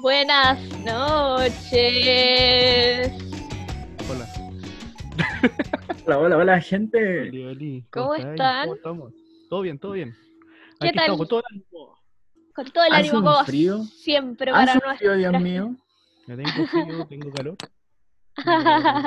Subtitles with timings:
[0.00, 1.62] Buenas noches.
[4.08, 4.26] Hola.
[6.06, 7.20] Hola, hola, hola, gente.
[7.28, 8.32] Oli, oli, ¿Cómo estáis?
[8.34, 8.62] están?
[8.64, 9.12] ¿Cómo estamos?
[9.48, 10.14] Todo bien, todo bien.
[10.80, 11.04] ¿Qué Aquí tal?
[11.04, 11.98] estamos con todo el ánimo.
[12.54, 13.78] Con todo el Hace ánimo como frío.
[13.84, 14.96] siempre para nuestra.
[14.96, 15.74] frío, Dios mío.
[16.26, 17.56] Ya tengo frío, tengo calor.
[18.36, 19.02] Ah,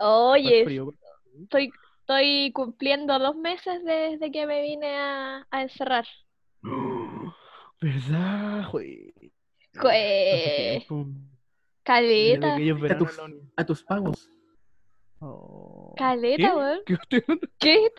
[0.00, 0.62] ah, Oye,
[1.42, 6.06] estoy, estoy cumpliendo dos meses desde que me vine a, a encerrar.
[7.80, 9.13] ¿Verdad, güey?
[9.80, 11.06] Tiempo.
[11.82, 13.20] Caleta, A tus,
[13.56, 14.30] a tus pagos.
[15.20, 15.94] Oh.
[15.96, 16.56] caleta, ¿Qué?
[16.56, 16.78] weón.
[16.86, 17.24] ¿Qué usted-
[17.58, 17.90] ¿Qué?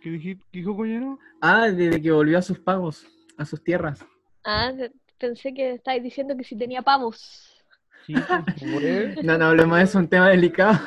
[0.00, 1.18] ¿Qué dije- qué dijo, coñero?
[1.40, 3.06] Ah, desde que volvió a sus pagos,
[3.36, 4.04] a sus tierras.
[4.44, 4.72] Ah,
[5.18, 7.54] pensé que estabais diciendo que si tenía pavos.
[8.06, 9.16] Sí, pues.
[9.24, 10.78] No, no hablemos de eso, un tema delicado.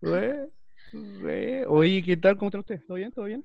[0.00, 0.32] Güey,
[1.20, 1.64] güey.
[1.66, 2.36] Oye, ¿qué tal?
[2.36, 2.80] ¿Cómo está usted?
[2.86, 3.12] ¿Todo bien?
[3.12, 3.44] ¿Todo bien?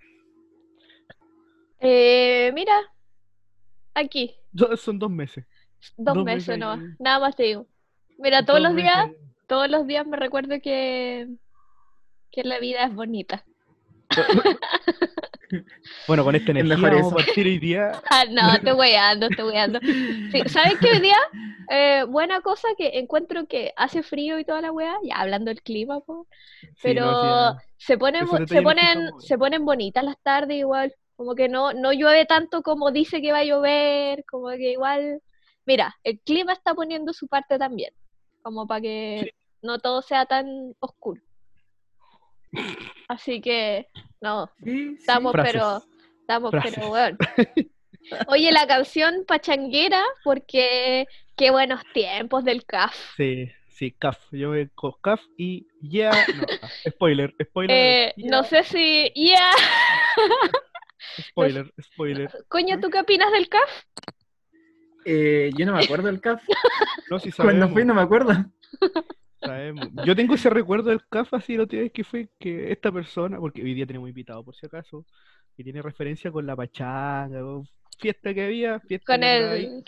[1.79, 2.73] Eh, mira,
[3.93, 5.45] aquí, Do- Son dos meses.
[5.97, 6.95] dos, Dos meses meses nomás, ahí.
[6.99, 7.67] nada más te digo.
[8.17, 9.21] Mira, todos Dos los días, meses.
[9.47, 11.27] todos los días me recuerdo que,
[12.31, 13.45] que la vida es bonita.
[16.07, 17.91] Bueno, con esta Es energía mejor vamos a partir hoy día.
[18.09, 19.79] Ah, no, estoy weando, estoy weando.
[19.81, 21.17] Sí, ¿sabes qué hoy día?
[21.71, 25.61] Eh, buena cosa que encuentro que hace frío y toda la weá, ya hablando del
[25.61, 26.27] clima, po,
[26.61, 31.35] Sí, pero no, sí, se ponen, se ponen, se ponen bonitas las tardes igual, como
[31.35, 35.21] que no, no llueve tanto como dice que va a llover, como que igual,
[35.65, 37.93] mira, el clima está poniendo su parte también,
[38.41, 40.47] como para que no todo sea tan
[40.79, 41.21] oscuro.
[43.09, 43.89] Así que,
[44.21, 45.83] no, Sí, estamos, pero,
[46.21, 46.75] estamos, Frases.
[46.75, 47.17] pero, weón.
[48.29, 52.95] Oye, la canción pachanguera, porque qué buenos tiempos del CAF.
[53.17, 54.17] Sí, sí, CAF.
[54.31, 56.11] Yo voy con CAF y ya.
[56.11, 57.75] No, ah, spoiler, spoiler.
[57.77, 59.51] Eh, no sé si, ya,
[61.47, 62.29] Spoiler, spoiler.
[62.47, 63.69] coño, ¿tú qué opinas del CAF?
[65.05, 66.41] Eh, yo no me acuerdo del CAF.
[67.09, 68.33] No, sí Cuando fui no me acuerdo.
[69.41, 69.87] sabemos.
[70.05, 73.37] Yo tengo ese recuerdo del CAF así la última vez que fue que esta persona,
[73.39, 75.05] porque hoy día tenemos invitado por si acaso,
[75.55, 77.67] que tiene referencia con la pachanga, con
[77.97, 79.65] fiesta que había, fiesta Con ahí.
[79.65, 79.83] el,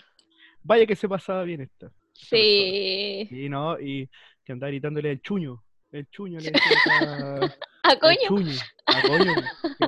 [0.62, 1.90] Vaya que se pasaba bien esta.
[2.12, 3.78] sí, Sí, ¿no?
[3.80, 4.08] Y
[4.44, 5.62] que andaba gritándole el chuño.
[5.90, 7.40] El chuño le decía ah,
[7.92, 8.52] el coño, chuño.
[8.86, 9.34] A coño,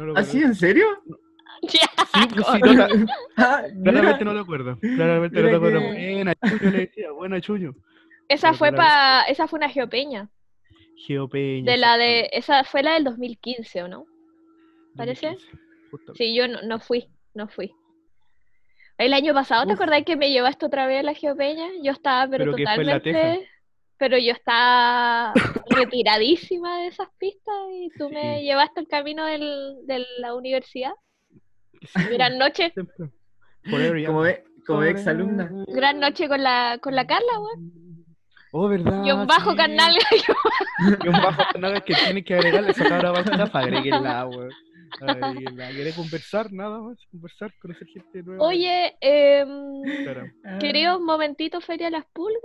[0.05, 0.25] lo ¿Ah.
[0.35, 0.87] ¿En serio?
[1.69, 1.79] Sí,
[2.35, 2.89] pues sí, no la-
[3.37, 4.79] Ah, claramente no lo acuerdo.
[4.81, 5.81] Claramente no lo acuerdo.
[5.81, 7.75] que- Buena chuño le decía, buena chuño.
[8.29, 8.85] esa Pero fue claro.
[8.85, 10.29] pa, esa fue una geopeña,
[11.07, 11.71] Geopeña.
[11.73, 14.07] de la de, esa fue la del 2015, ¿o no?
[14.97, 15.27] parece?
[15.29, 15.59] 2015,
[15.91, 16.25] justamente.
[16.25, 17.73] Sí, yo no, no fui, no fui.
[18.97, 21.67] El año pasado, ¿te acordás que me llevaste otra vez a la geopeña?
[21.83, 23.49] Yo estaba, pero, Pero que fue en La totalmente,
[23.99, 25.33] pero yo estaba
[25.69, 30.93] retiradísima de esas pistas y tú me llevaste al camino del, de la universidad.
[32.11, 32.73] Gran noche.
[34.67, 35.49] Como, exalumna.
[35.51, 35.67] young.
[35.69, 37.73] gran noche con la, con la Carla, weón.
[38.53, 39.05] Oh, ¿verdad?
[39.05, 39.57] Y un bajo sí.
[39.57, 39.97] carnal.
[41.05, 43.13] Y un bajo carnal que tiene que agregarle esa cabra
[43.51, 44.51] para agréguenla, weón.
[45.73, 46.53] ¿Quiere conversar?
[46.53, 48.45] Nada más, conversar, conocer gente nueva.
[48.45, 50.31] Oye, Claro.
[50.45, 52.41] Ah, queridos momentitos Feria Las Pulgas,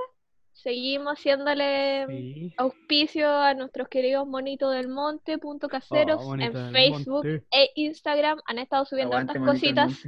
[0.61, 2.53] seguimos haciéndole Sí.
[2.57, 7.43] auspicio a nuestros queridos monitos del monte, punto caseros, Oh, en Facebook monte.
[7.51, 8.39] e Instagram.
[8.45, 10.03] Han estado subiendo aguante, hartas cositas,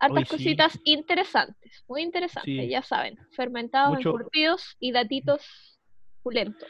[0.00, 0.30] hartas Hoy sí.
[0.30, 2.68] cositas interesantes, muy interesantes, Sí.
[2.68, 5.78] ya saben, fermentados, Mucho- encurtidos y datitos
[6.22, 6.68] pulentos.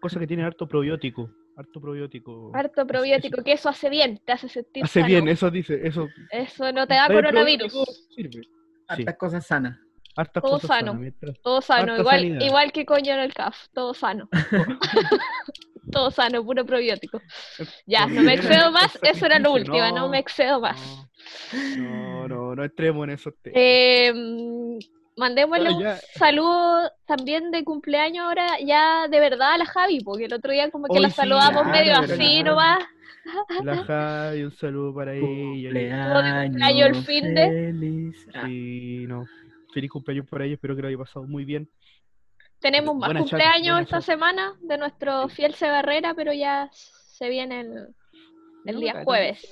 [0.00, 1.30] Cosa que tiene harto probiótico.
[1.56, 2.52] Harto probiótico.
[2.54, 5.06] Harto probiótico, que eso hace bien, te hace sentir Hace sano.
[5.08, 6.06] bien, eso dice, eso.
[6.30, 7.72] Eso no te da coronavirus.
[8.14, 8.42] Sirve.
[8.42, 8.48] Sí,
[8.86, 9.76] Hartas cosas sanas.
[10.18, 10.94] Hartas Todo cosas sano.
[10.94, 12.40] mientras- Todo sano, Harta igual, sanidad.
[12.46, 14.28] igual que coño en el CAF, todo sano.
[15.92, 17.20] todo sano, puro probiótico.
[17.86, 20.78] Ya, no me excedo más, eso era lo último, no me excedo más.
[21.76, 23.56] No, no, no entremos en esos temas.
[23.60, 24.12] Eh,
[25.16, 30.26] mandémosle Ah, un saludo también de cumpleaños ahora ya de verdad a la Javi, porque
[30.26, 32.78] el otro día como que Hoy la sí, saludamos claro, medio así nomás.
[33.64, 35.22] La Javi, un saludo para ella.
[35.70, 38.26] Cumpleaños cumpleaños el fin de- feliz.
[38.34, 39.24] Ah, Sí, no.
[39.72, 41.70] Feliz cumpleaños para ella, espero que lo haya pasado muy bien.
[42.60, 47.94] Tenemos más cumpleaños esta semana de nuestro fiel Sebarrera, pero ya se viene el,
[48.64, 49.48] el No, día no, jueves.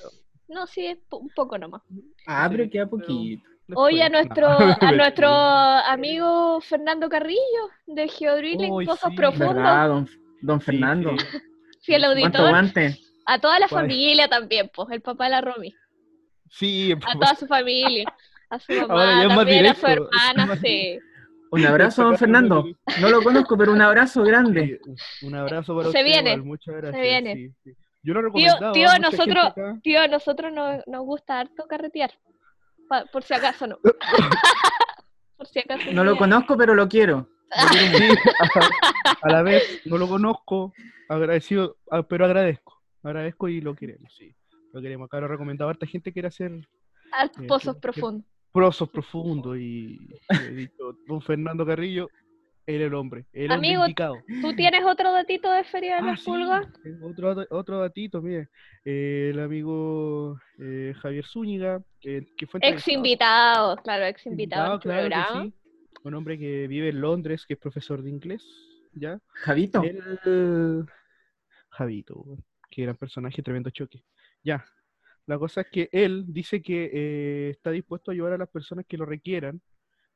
[0.47, 1.81] No, sí, un poco nomás.
[2.25, 3.43] Ah, pero queda poquito.
[3.75, 4.77] Hoy a nuestro, no.
[4.81, 5.27] a nuestro
[5.87, 9.15] amigo Fernando Carrillo de Geodrilling Uy, Pozos sí.
[9.15, 10.09] Profundos, ¿Verdad, don,
[10.41, 11.11] don Fernando?
[11.17, 11.37] sí.
[11.81, 12.91] fiel ¿Cuánto auditor,
[13.25, 13.81] a toda la ¿Cuál?
[13.83, 15.73] familia también, pues, el papá de la Romy,
[16.49, 18.05] Sí, a toda su familia,
[18.49, 20.99] a su mamá, Ahora ya es más también a su hermana, más sí.
[21.49, 22.65] Un abrazo, don Fernando.
[22.99, 24.81] No lo conozco, pero un abrazo grande.
[25.21, 27.01] Un abrazo para Se usted, viene, igual, muchas gracias.
[27.01, 27.35] viene.
[27.35, 27.71] sí, sí.
[28.03, 28.71] Yo lo Tío, recomendaba.
[28.73, 29.53] tío, nosotros,
[29.83, 32.11] tío, a nosotros nos, nos gusta harto carretear,
[32.87, 33.77] pa- por si acaso no.
[35.51, 37.29] Si acaso No lo conozco, pero lo quiero.
[37.49, 38.69] Lo a,
[39.21, 40.73] a la vez no lo conozco,
[41.07, 42.81] agradecido, ah, pero agradezco.
[43.03, 44.33] Agradezco y lo queremos, sí.
[44.73, 45.05] Lo queremos.
[45.05, 48.25] Acá lo he recomendado a harta gente quiere hacer Eh, pozos profundos.
[48.51, 49.97] Prosos profundos y
[50.29, 52.09] he dicho, don Fernando Carrillo,
[52.65, 54.17] era el hombre, el hombre Amigo, indicado.
[54.41, 56.67] ¿Tú tienes otro datito de Feria de Ah, las sí, Pulgas?
[57.01, 58.49] otro, otro datito, mire.
[58.83, 64.79] Eh, el amigo eh, Javier Zúñiga, que, que fue Ex invitado, claro, ex invitado en
[64.81, 65.43] claro que programa.
[65.45, 65.53] sí.
[66.03, 68.43] Un hombre que vive en Londres, que es profesor de inglés,
[68.93, 69.19] ¿ya?
[69.33, 69.81] Javito.
[69.83, 70.85] El
[71.69, 72.25] Javito,
[72.69, 74.03] qué gran personaje, tremendo choque.
[74.43, 74.65] Ya,
[75.27, 78.85] la cosa es que él dice que eh, está dispuesto a ayudar a las personas
[78.87, 79.61] que lo requieran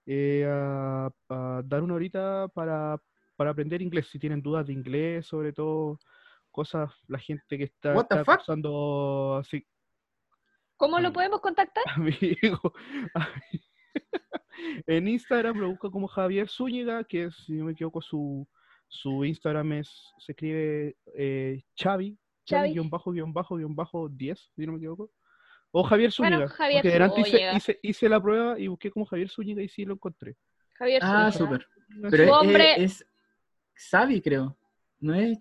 [0.06, 2.98] eh, a, a dar una horita para,
[3.36, 6.00] para aprender inglés, si tienen dudas de inglés, sobre todo
[6.50, 9.66] cosas, la gente que está, está cursando así,
[10.81, 11.84] ¿Cómo lo podemos contactar?
[11.96, 12.74] amigo.
[14.88, 18.48] en Instagram lo busca como Javier Zúñiga, que es, si no me equivoco, su,
[18.88, 22.18] su Instagram es, se escribe eh, Chavi,
[22.51, 22.74] Chavi.
[22.74, 25.12] Guión bajo, guion bajo, guion bajo 10, si no me equivoco.
[25.71, 26.53] O Javier Bueno, Zúñiga.
[26.56, 29.86] Javier porque delante hice, hice, hice la prueba y busqué como Javier Zúñiga y sí
[29.86, 30.36] lo encontré.
[30.75, 31.59] Javier Ah, Zúñiga.
[31.62, 31.68] súper.
[31.89, 33.06] Así, Pero es, hombre- es
[33.89, 34.57] Xavi, creo.
[35.00, 35.39] No es.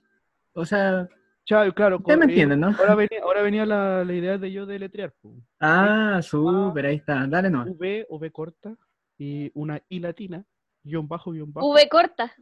[0.52, 1.08] O sea,
[1.44, 1.96] Chavi, claro.
[1.96, 2.68] ustedes me eh, entienden, ¿no?
[2.78, 5.12] Ahora venía, ahora venía la, la idea de yo de letrear.
[5.58, 7.26] Ah, súper, ahí está.
[7.26, 7.64] Dale no.
[7.64, 8.76] V, V corta
[9.18, 10.44] y una I latina,
[10.84, 11.68] guion bajo, guion bajo.
[11.72, 12.32] V corta.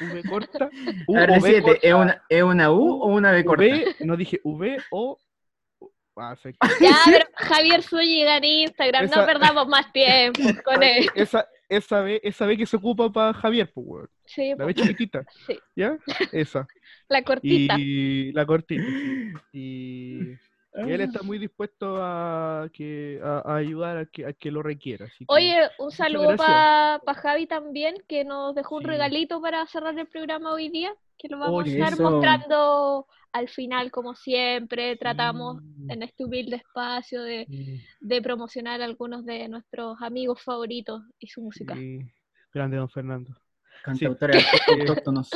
[0.00, 0.70] V corta.
[1.08, 1.78] U A ver, o corta.
[1.86, 3.64] ¿es una, ¿es una U o una B corta?
[3.64, 5.18] V, no dije V o.
[6.16, 11.08] Ah, sé que- Ya, pero Javier Zúñiga en Instagram, no perdamos más tiempo con él.
[11.14, 14.10] esa, esa V, esa V que se ocupa para Javier, pues, weón.
[14.24, 15.96] Sí, La V chiquitita, sí, ¿ya?
[16.32, 16.66] Esa.
[17.08, 17.74] la cortita.
[17.78, 18.84] Y la cortita.
[19.52, 20.34] Y,
[20.76, 21.04] y él Ah.
[21.04, 25.06] está muy dispuesto a, que, a, a ayudar a que, a que lo requiera.
[25.06, 28.88] así que- Oye, un saludo para Javi también, que nos dejó un Sí.
[28.88, 32.02] regalito para cerrar el programa hoy día, que lo vamos Oye, a estar eso.
[32.10, 34.96] mostrando al final, como siempre.
[34.96, 40.42] Tratamos Mm, en este humilde espacio de, mm, de promocionar a algunos de nuestros amigos
[40.42, 41.74] favoritos y su música.
[41.74, 41.98] sí.
[42.52, 43.34] Grande don Fernando.
[43.82, 45.28] Cantautores autóctonos.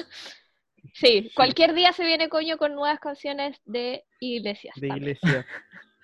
[0.94, 4.74] Sí, cualquier día se viene coño con nuevas canciones de iglesias.
[4.80, 5.08] De también.
[5.10, 5.46] iglesia.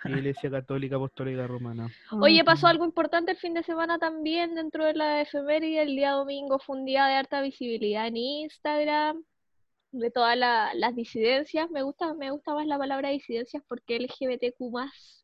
[0.07, 1.89] Iglesia Católica Apostólica Romana.
[2.21, 5.81] Oye, pasó algo importante el fin de semana también dentro de la efeméride.
[5.81, 9.25] El día domingo fue un día de harta visibilidad en Instagram,
[9.93, 11.71] de todas la- las disidencias.
[11.71, 14.61] Me gusta, me gusta más la palabra disidencias porque LGBTQ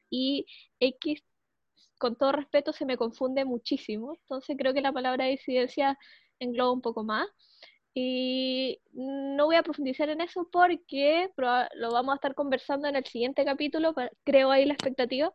[0.09, 0.47] y
[0.81, 1.23] X,
[1.99, 4.17] con todo respeto, se me confunde muchísimo.
[4.23, 5.99] Entonces creo que la palabra disidencia
[6.39, 7.27] engloba un poco más.
[7.95, 11.29] Y no voy a profundizar en eso porque
[11.75, 13.95] lo vamos a estar conversando en el siguiente capítulo.
[14.25, 15.33] Creo ahí la expectativa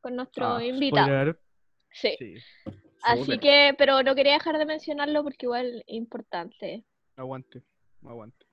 [0.00, 1.06] con nuestro Ah, invitado.
[1.06, 1.40] spoiler,
[1.92, 2.14] Sí.
[2.18, 2.34] Sí,
[3.02, 6.84] Así que, pero no quería dejar de mencionarlo porque igual es importante.
[7.16, 7.62] aguante,
[8.04, 8.46] aguante.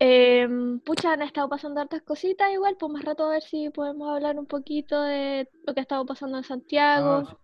[0.00, 4.08] Em, pucha, han estado pasando hartas cositas igual, pues más rato a ver si podemos
[4.08, 7.36] hablar un poquito de lo que ha estado pasando en Santiago, Ah, sí.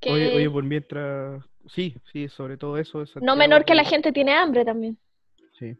[0.00, 1.42] que Oye, oye, por mientras.
[1.68, 3.04] Sí, sí, sobre todo eso.
[3.04, 4.98] de no menor que la gente tiene hambre también.
[5.58, 5.76] Sí.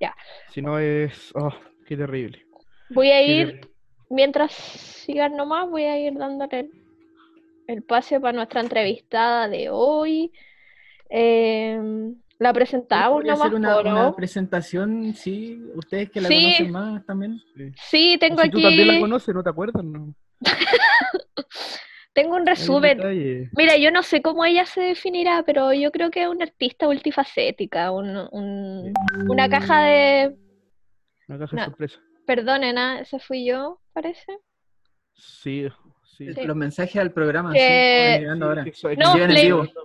[0.00, 0.14] Ya.
[0.50, 1.32] Si no es.
[1.34, 1.52] Oh,
[1.86, 2.44] qué terrible.
[2.90, 3.70] Voy a qué ir, terrible.
[4.10, 6.70] mientras sigan nomás, voy a ir dándole el,
[7.66, 10.32] el pase para nuestra entrevistada de hoy.
[11.08, 15.14] Em, la presentamos ¿Podría nomás, hacer una, presentación?
[15.14, 16.42] Sí, ustedes que la Sí.
[16.42, 17.40] conocen más también.
[17.56, 17.72] Sí.
[17.76, 19.84] Sí, tengo si tú también la aquí, conoces, ¿no te acuerdas?
[19.84, 20.14] No.
[22.16, 23.50] tengo un resumen.
[23.56, 26.86] Mira, yo no sé cómo ella se definirá, pero yo creo que es una artista
[26.86, 28.92] multifacética, un, un-
[29.28, 30.34] una caja de...
[31.28, 31.62] Una caja No.
[31.62, 32.00] de sorpresa.
[32.26, 33.00] Perdonen, ¿ah?
[33.00, 34.38] esa fui yo, parece.
[35.12, 35.68] Sí,
[36.04, 36.32] sí.
[36.34, 36.44] Sí.
[36.46, 37.52] Los mensajes al programa.
[37.52, 38.64] Que- sí, ahora.
[38.96, 39.16] No,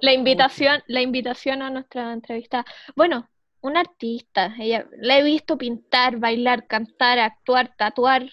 [0.02, 2.66] la, invitación, la invitación a nuestra entrevista.
[2.96, 8.24] Bueno, una artista, ella la he visto pintar, bailar, cantar, actuar, tatuar,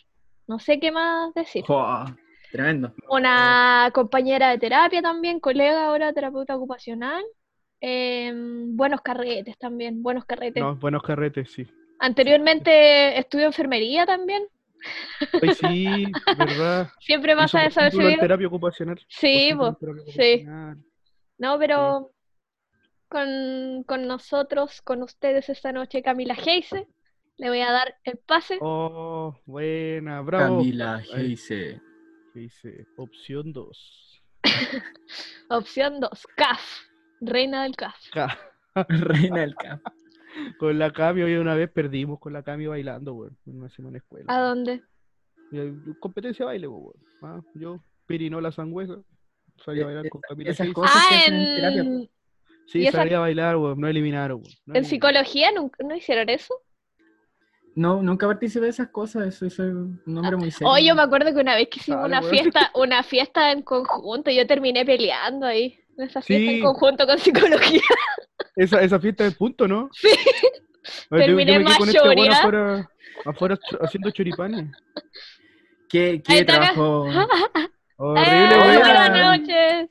[0.47, 1.65] no sé qué más decir.
[1.67, 2.17] Joa,
[2.51, 2.95] tremendo.
[3.09, 7.25] Una compañera de terapia también, colega ahora terapeuta ocupacional.
[7.81, 10.63] Em, buenos carretes también, buenos carretes.
[10.63, 11.67] No, buenos carretes, sí.
[12.01, 14.45] Anteriormente estudió enfermería también.
[15.43, 16.05] Ay, sí,
[16.39, 16.89] ¿verdad?
[17.01, 18.21] Siempre pasa Hizo eso a título en veces.
[18.21, 19.01] terapia ocupacional.
[19.09, 20.47] Sí, terapia sí.
[21.39, 22.11] No, pero
[23.09, 26.87] con, con nosotros, con ustedes esta noche, Camila Heise.
[27.37, 28.59] Le voy a dar el pase.
[28.61, 30.59] Oh, buena, bravo.
[30.59, 31.81] Camila Heise.
[32.33, 32.87] ¿Qué dice?
[32.97, 34.23] Opción 2.
[35.51, 36.61] Opción 2, CAF.
[37.21, 37.97] Reina del CAF.
[38.89, 39.83] Reina del camp.
[40.59, 43.97] Con la Cami hoy una vez perdimos con la Cami bailando, weón, en una semana
[43.99, 44.27] escuela.
[44.29, 44.83] ¿A dónde?
[45.53, 46.95] Eh, Competencia de baile, weón.
[47.23, 48.99] Ah, yo, Pirinola Sangüesa,
[49.65, 50.75] salí a bailar con Camila esas Heise.
[50.75, 50.93] cosas.
[51.09, 52.11] que Ah, hacen en terapia, en...
[52.67, 54.45] Sí, ¿Y esa- salir a bailar, weón, no eliminaron, weón.
[54.67, 54.85] no ¿En eliminaron.
[54.91, 56.55] psicología nunca, no hicieron eso?
[57.79, 60.69] No, nunca participé de esas cosas, soy, soy un hombre muy serio.
[60.73, 64.33] Oh, yo me acuerdo que una vez que hicimos una fiesta, una fiesta en conjunto,
[64.33, 67.81] yo terminé peleando ahí, en esa fiesta en conjunto con psicología.
[68.57, 69.89] Esa, esa fiesta de punto, ¿no?
[70.01, 70.09] Sí.
[71.11, 72.33] Oye, yo- yo Terminé más este lloria.
[73.27, 74.71] afuera, haciendo choripanes.
[75.89, 77.03] ¿Qué, qué trabajo?
[77.97, 79.91] Horrible, Eh, buenas noches.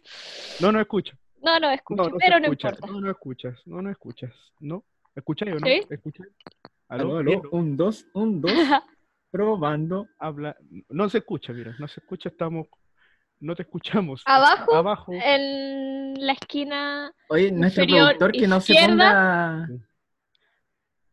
[0.59, 1.15] No, no escucho.
[1.41, 2.69] No, no escucho, No, no pero no escucha.
[2.69, 2.87] importa.
[2.93, 3.53] No, no escuchas.
[3.65, 4.31] No, no escuchas.
[4.59, 4.83] ¿No?
[5.15, 5.67] ¿Escucháis o no?
[5.67, 5.81] ¿Sí?
[5.89, 6.29] ¿Escucháis?
[6.89, 7.41] Aló, ¿Aló?
[7.51, 8.51] un, dos, un, dos,
[9.31, 10.07] probando.
[10.19, 10.55] Habla.
[10.89, 11.75] No se escucha, mira.
[11.79, 12.67] No se escucha, estamos.
[13.39, 14.23] No te escuchamos.
[14.25, 15.11] Abajo, Abajo.
[15.13, 19.67] en la esquina, Oye, nuestro Inferior productor que no se ponga,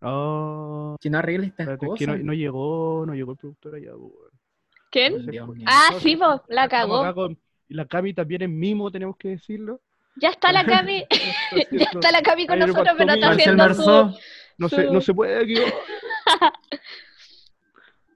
[0.07, 1.99] Oh, que no arregle estas espérate, cosas.
[1.99, 3.93] que no, no llegó, no llegó el productor allá.
[4.91, 5.25] ¿quién?
[5.27, 5.55] No.
[5.67, 7.15] Ah, No sí, vos, la cagó.
[7.15, 7.39] con-
[7.69, 9.81] la Cami también es mimo, tenemos que decirlo.
[10.17, 11.05] Ya está la Cami,
[11.73, 14.17] ya está la Cami con nosotros, pero está haciendo su...
[14.59, 15.55] No se, no se puede aquí.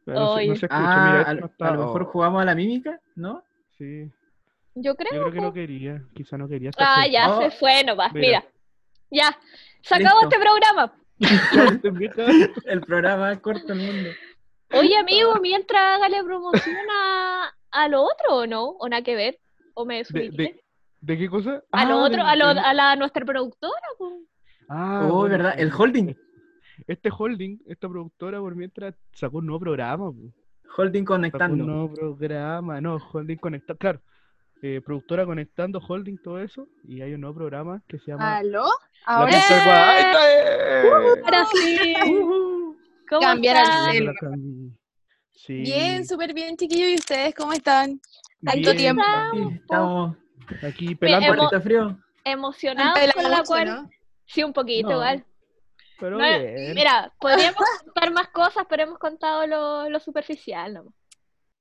[0.04, 0.56] Pero no, se, no Oye.
[0.56, 1.22] se escucha, Ah, mira,
[1.68, 3.42] a, lo mejor oh, jugamos a la mímica, ¿no?
[3.76, 4.10] Sí,
[4.74, 5.10] Yo yo creo.
[5.10, 8.26] creo que no quería, quizá no quería estar Ah, ya se fue nomás, Mira.
[8.40, 8.44] mira.
[9.10, 9.38] Ya,
[9.82, 10.36] se acabó Listo.
[10.36, 10.92] este programa.
[12.64, 14.10] El programa corto el mundo.
[14.72, 18.64] Oye, amigo, mientras hágale promoción a, a lo otro, ¿o no?
[18.68, 19.38] ¿O nada que ver?
[19.74, 20.62] ¿O me ¿De, de,
[21.00, 21.62] de qué cosa?
[21.72, 23.72] A lo Ah, otro, de- a, lo, de- a la nuestra productora.
[24.68, 25.54] Ah, Oh, bueno, ¿verdad?
[25.58, 26.14] El holding.
[26.88, 30.10] Este holding, esta productora, por mientras sacó un nuevo programa.
[30.10, 30.16] po.
[30.76, 31.64] Holding Sacó un conectando.
[31.64, 33.78] nuevo programa, no, holding conectado.
[33.78, 34.00] Claro,
[34.62, 36.66] eh, productora conectando, holding, todo eso.
[36.84, 38.38] Y hay un nuevo programa que se llama.
[38.38, 38.64] ¿Aló?
[39.06, 39.30] Ahora.
[42.06, 42.76] Ujú.
[43.08, 43.92] ¿Cómo Cambiar al estás?
[43.92, 44.04] cel.
[44.06, 44.72] La Cami.
[45.32, 45.54] Sí.
[45.62, 46.88] Bien, súper bien, chiquillos.
[46.90, 48.00] ¿Y ustedes cómo están?
[48.44, 49.02] tanto bien, tiempo.
[49.54, 50.16] Estamos
[50.62, 51.34] Aquí pelando.
[51.36, 51.98] poquito frío.
[52.24, 53.66] Emocionados Ante la con la cual...
[53.68, 53.90] ¿no?
[54.26, 54.94] Sí, un poquito, No.
[54.96, 55.24] igual.
[55.98, 56.74] Pero No, bien.
[56.74, 60.94] Mira, podríamos contar más cosas, pero hemos contado lo, lo superficial, ¿no?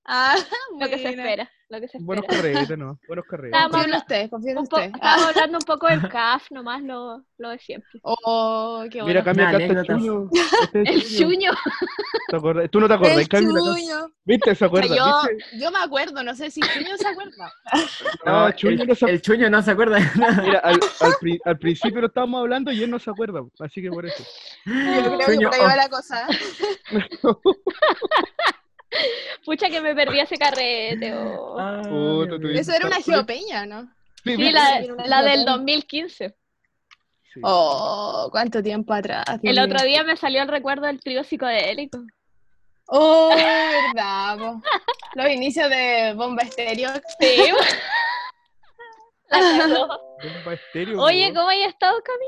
[0.05, 0.35] Ah,
[0.79, 2.97] Lo que se espera, lo que se Buenos carretes, ¿no?
[3.07, 3.59] Buenos carretes.
[3.61, 4.85] Confío en ustedes, confío en ustedes.
[4.93, 7.99] estamos Ah, hablando un poco del CAF, nomás lo, lo de siempre.
[8.03, 9.23] oh, qué Mira, bueno.
[9.25, 10.29] Cami, Una acá está el chuño.
[10.63, 11.27] Este es El chuño.
[11.29, 11.51] chuño.
[12.29, 12.69] ¿Te acuerdas?
[12.71, 14.07] ¿Tú no te acordás, El chuño.
[14.23, 14.55] ¿Viste?
[14.55, 14.95] ¿Se acuerda?
[14.95, 15.05] yo,
[15.37, 15.57] ¿Viste?
[15.59, 17.51] yo me acuerdo, no sé si Chuño se acuerda.
[18.25, 20.41] No, No, Chuño el, no se el chuño no se acuerda de nada.
[20.43, 23.81] Mira, al, al, pri- al principio lo estábamos hablando y él no se acuerda, así
[23.81, 24.23] que por eso.
[24.65, 25.75] Yo creo que por ahí va oh.
[25.75, 26.27] la cosa.
[29.45, 31.13] Pucha que me perdí ese carrete.
[31.15, 31.57] oh.
[31.59, 33.91] Ah, Puta, tú- Eso era una geopeña, ¿no?
[34.23, 35.45] Sí, la, del geopeña.
[35.45, 36.35] 2015.
[37.33, 37.39] Sí.
[37.43, 39.25] Oh, cuánto tiempo atrás.
[39.43, 41.99] El otro día me salió el recuerdo del trío psicodélico.
[42.87, 43.29] Oh,
[43.95, 44.37] verdad.
[44.37, 44.61] po.
[45.15, 46.89] Los inicios de Bomba Estéreo.
[47.19, 47.51] Sí.
[49.29, 51.33] Bomba estéreo, Oye.
[51.33, 52.25] ¿cómo has estado, Cami?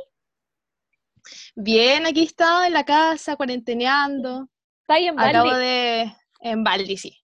[1.56, 4.48] Bien, aquí estaba en la casa, cuarenteneando.
[4.82, 5.66] ¿Estás ahí en Acabo Baldi?
[5.66, 6.14] de.
[6.40, 7.18] En Baldi, sí.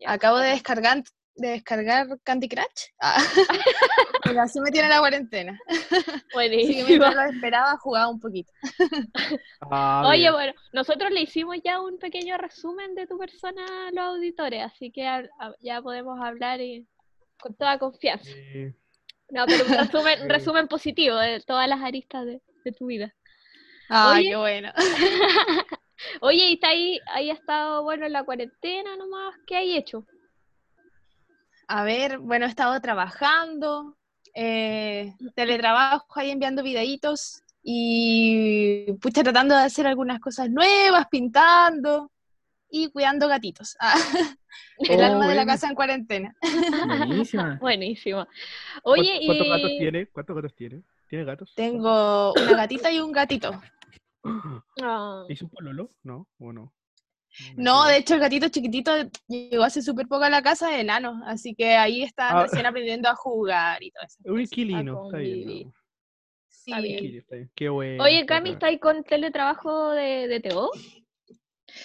[0.00, 0.12] Ya.
[0.12, 1.02] Acabo de descargar,
[1.36, 2.90] de descargar Candy Crush.
[3.00, 3.16] Ah.
[4.34, 5.58] y así me tiene la cuarentena.
[5.68, 6.86] Así que Buenísimo.
[6.88, 8.52] mientras lo esperaba, jugaba un poquito.
[9.70, 10.32] Ah, Oye, bien.
[10.32, 14.90] bueno, nosotros le hicimos ya un pequeño resumen de tu persona a los auditores, así
[14.90, 16.86] que a- a- ya podemos hablar y,
[17.40, 18.30] con toda confianza.
[19.30, 23.14] No, pero un resumen, un resumen positivo de todas las aristas de, de tu vida.
[23.88, 24.30] Ay, Oye.
[24.30, 24.72] qué bueno.
[26.20, 29.34] Oye, ¿y está ahí, ahí ha estado, bueno, en la cuarentena nomás?
[29.46, 30.04] ¿Qué hay hecho?
[31.68, 33.96] A ver, bueno, he estado trabajando,
[34.34, 42.10] eh, teletrabajo ahí enviando videitos y pucha, tratando de hacer algunas cosas nuevas, pintando
[42.70, 43.76] y cuidando gatitos.
[44.84, 46.34] Ah, el Oh, alma de la casa en cuarentena.
[46.98, 47.58] Buenísima.
[47.60, 48.26] Buenísimo.
[48.82, 49.78] ¿cuántos- Oye, ¿Cuántos gatos y...
[49.78, 50.06] tiene?
[50.08, 50.82] ¿Cuántos gatos tiene?
[51.08, 51.52] ¿Tiene gatos?
[51.54, 53.58] Tengo una gatita y un gatito.
[54.82, 55.88] Ah, ¿Hizo un pololo?
[56.02, 56.28] ¿No?
[56.38, 56.72] ¿O no?
[57.56, 58.92] No, de hecho el gatito chiquitito
[59.26, 62.42] llegó hace súper poco a la casa de enano, así que ahí están Ah.
[62.42, 64.18] recién aprendiendo a jugar y todo eso.
[64.26, 65.48] Un inquilino, está bien.
[65.48, 65.66] Sí.
[66.66, 66.94] Está bien.
[66.94, 67.50] Inquilino, está bien.
[67.54, 68.04] Qué bueno.
[68.04, 68.50] Oye, Cami.
[68.50, 70.70] ¿está ahí con teletrabajo de, de TO?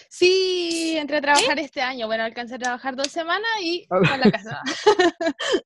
[0.10, 2.08] Sí, entré a trabajar este año.
[2.08, 4.01] Bueno, alcancé a trabajar dos semanas y Ah.
[4.13, 4.62] a la casa.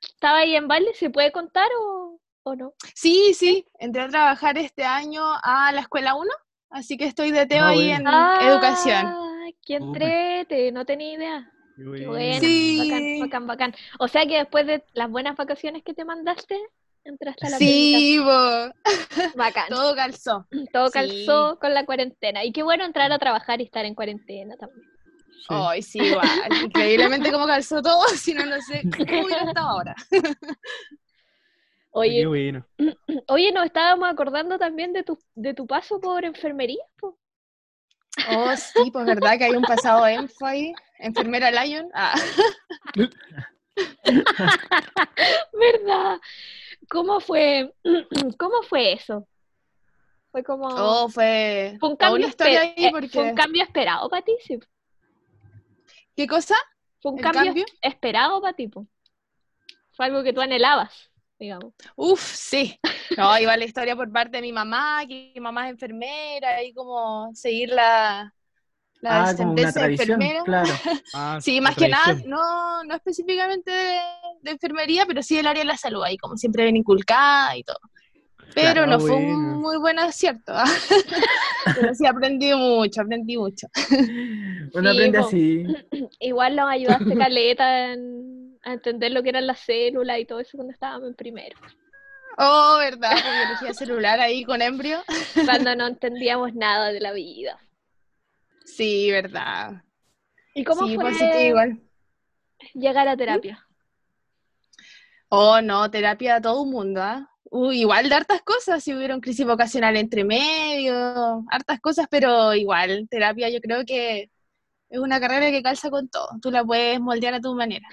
[0.00, 0.94] ¿Estaba ahí en Valle?
[0.94, 2.72] ¿Se puede contar o, o no?
[2.94, 6.30] Sí, sí, entré a trabajar este año a la escuela 1,
[6.70, 9.06] así que estoy de Teo Ah, ahí en educación.
[9.44, 10.72] ¡Ay, qué entrete!
[10.72, 11.52] No tenía idea.
[11.76, 12.08] Bueno.
[12.08, 12.78] bueno, Sí.
[12.78, 13.74] bacán, bacán, bacán.
[14.00, 16.58] O sea que después de las buenas vacaciones que te mandaste,
[17.04, 18.18] entraste a la Sí.
[19.36, 19.68] Bacán.
[19.68, 20.46] todo calzó.
[20.72, 20.92] Todo sí.
[20.92, 22.44] calzó con la cuarentena.
[22.44, 24.84] Y qué bueno entrar a trabajar y estar en cuarentena también.
[25.38, 25.46] Sí.
[25.50, 26.26] Ay, sí, igual.
[26.64, 29.94] Increíblemente cómo calzó todo, si no, no sé cómo hubiera estado ahora.
[31.90, 32.66] Oye, Qué bueno.
[33.28, 37.18] oye, nos estábamos acordando también de tu, de tu paso por enfermería, po.
[38.30, 40.72] Oh, sí, pues verdad que hay un pasado enfo ahí.
[40.98, 41.88] Enfermera Lion.
[41.94, 42.14] Ah.
[45.52, 46.18] ¿Verdad?
[46.90, 47.72] ¿Cómo fue,
[48.38, 49.28] cómo fue eso?
[50.30, 50.66] Fue como...
[50.68, 53.08] Oh, fue, fue un cambio, ahí eh, porque...
[53.08, 54.58] fue un cambio esperado para ti, sí.
[56.16, 56.56] ¿Qué cosa?
[57.00, 57.64] Fue un ¿El cambio, cambio?
[57.80, 58.86] esperado para ti, po.
[59.92, 61.07] Fue algo que tú anhelabas,
[61.38, 61.72] digamos.
[61.96, 62.78] Uf, sí.
[63.16, 66.72] No, iba la historia por parte de mi mamá, que mi mamá es enfermera, y
[66.72, 68.32] como seguir la,
[69.00, 70.44] la Ah, sentencia de enfermera.
[70.44, 70.74] claro.
[71.14, 74.00] Ah, Sí, más que nada, no, no específicamente de,
[74.42, 77.62] de enfermería, pero sí del área de la salud, ahí como siempre ven inculcada y
[77.64, 77.78] todo.
[78.54, 79.54] Pero Claro, no fue bueno.
[79.54, 80.52] un muy buen acierto.
[80.54, 80.64] ¿ah?
[81.74, 83.68] pero sí aprendí mucho, aprendí mucho.
[84.72, 85.76] Sí, aprende así.
[86.20, 90.56] Igual nos ayudaste, Caleta, en- a entender lo que eran las células y todo eso
[90.56, 91.58] cuando estábamos en primero.
[92.38, 93.10] Oh, ¿verdad?
[93.10, 95.02] Con biología celular ahí con embrio.
[95.44, 97.58] Cuando no entendíamos nada de la vida.
[98.64, 99.82] Sí, ¿verdad?
[100.54, 101.80] ¿Y cómo sí, fue pues igual.
[102.74, 103.66] llegar a terapia?
[105.30, 107.28] Oh, no, terapia a todo un mundo, ¿ah?
[107.50, 113.08] Uy, igual de hartas cosas, si hubieron crisis vocacional entre medio, hartas cosas, pero igual,
[113.10, 114.30] terapia yo creo que
[114.90, 116.28] es una carrera que calza con todo.
[116.40, 117.86] Tú la puedes moldear a tu manera.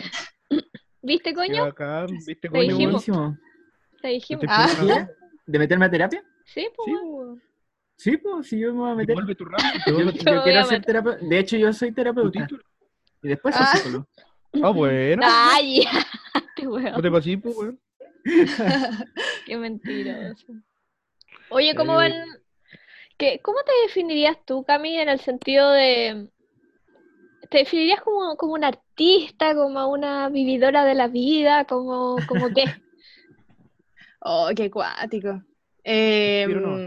[1.05, 1.63] ¿Viste, Qué coño?
[1.65, 2.61] bacán, ¿viste, Te coño?
[2.61, 3.07] dijimos.
[3.07, 3.21] weón?
[3.21, 3.37] Buenísimo.
[4.01, 4.45] Te dijimos.
[4.47, 5.07] Ah.
[5.45, 6.23] ¿De meterme a terapia?
[6.45, 6.91] Sí, pues.
[7.97, 8.17] Sí.
[8.17, 9.07] pues, sí, yo me voy a meter.
[9.15, 11.19] Devuelve tu ramo, Yo, yo Te quiero a ser terapeuta.
[11.25, 12.41] De hecho, yo soy terapeuta.
[12.41, 12.63] título.
[13.23, 13.75] Y después soy Ah.
[13.77, 14.07] psicólogo.
[14.63, 15.21] Ah, bueno.
[15.25, 15.91] Ay, ya,
[16.63, 17.01] No weón.
[17.01, 17.79] te pasís, pues, weón.
[19.45, 20.47] Qué mentiroso.
[21.49, 22.13] Oye, ¿cómo yo- van?
[23.17, 26.29] ¿Qué, ¿Cómo te definirías tú, Cami, en el sentido de...
[27.49, 32.65] ¿Te definirías como, como una artista, como una vividora de la vida, como, como qué?
[34.27, 35.39] Oh, qué cuático.
[35.83, 36.79] Eh, no.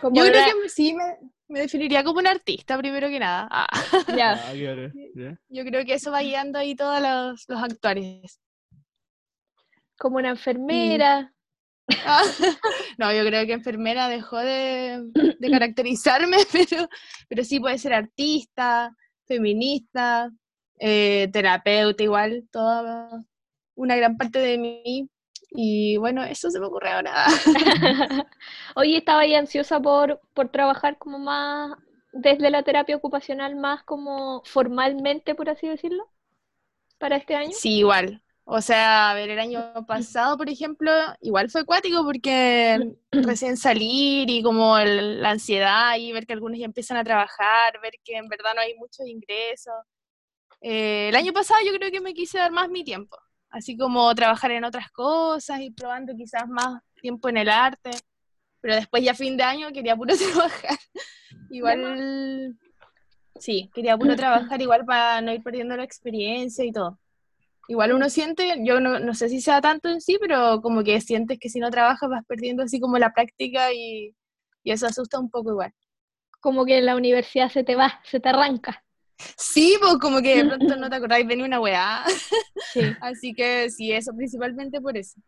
[0.00, 1.16] Como yo creo que sí me,
[1.48, 3.48] me definiría como un artista, primero que nada.
[3.50, 3.66] Ah,
[4.08, 5.38] Ah, ya.
[5.48, 8.40] yo creo que eso va guiando ahí todos los, los actuales.
[9.98, 11.32] como una enfermera.
[12.06, 12.22] Ah,
[12.98, 15.02] No, yo creo que enfermera dejó de,
[15.38, 16.88] de caracterizarme, pero,
[17.28, 18.94] pero sí puede ser artista,
[19.26, 20.30] feminista,
[20.78, 23.24] eh, terapeuta igual, toda
[23.74, 25.08] una gran parte de mí.
[25.56, 27.26] Y bueno, eso se me ocurre ahora.
[28.74, 31.78] Oye, estaba ahí ansiosa por, por trabajar como más
[32.12, 36.08] desde la terapia ocupacional, más como formalmente, por así decirlo,
[36.98, 37.52] para este año.
[37.52, 38.23] Sí, igual.
[38.46, 42.78] O sea, a ver, el año pasado, por ejemplo, igual fue acuático porque
[43.12, 47.80] recién salir y como el- la ansiedad y ver que algunos ya empiezan a trabajar,
[47.82, 49.72] ver que en verdad no hay muchos ingresos.
[50.60, 53.16] Eh, el año pasado yo creo que me quise dar más mi tiempo,
[53.50, 57.90] así como trabajar en otras cosas y probando quizás más tiempo en el arte,
[58.60, 60.78] pero después ya fin de año quería puro trabajar.
[61.50, 62.56] Igual,
[63.38, 66.98] sí, quería puro trabajar igual para no ir perdiendo la experiencia y todo.
[67.68, 71.00] Igual uno siente, yo no, no sé si sea tanto en sí, pero como que
[71.00, 74.14] sientes que si no trabajas vas perdiendo así como la práctica y,
[74.62, 75.72] y eso asusta un poco igual.
[76.40, 78.84] Como que en la universidad se te va, se te arranca.
[79.38, 82.04] Sí, pues como que de pronto no te acordáis de ni una weá.
[82.72, 82.80] Sí.
[83.00, 85.20] Así que sí, eso principalmente por eso.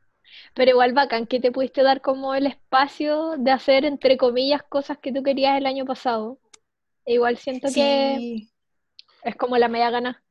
[0.54, 4.98] Pero igual bacán que te pudiste dar como el espacio de hacer, entre comillas, cosas
[4.98, 6.38] que tú querías el año pasado.
[7.04, 8.48] E igual siento que
[9.22, 10.22] es como la media gana.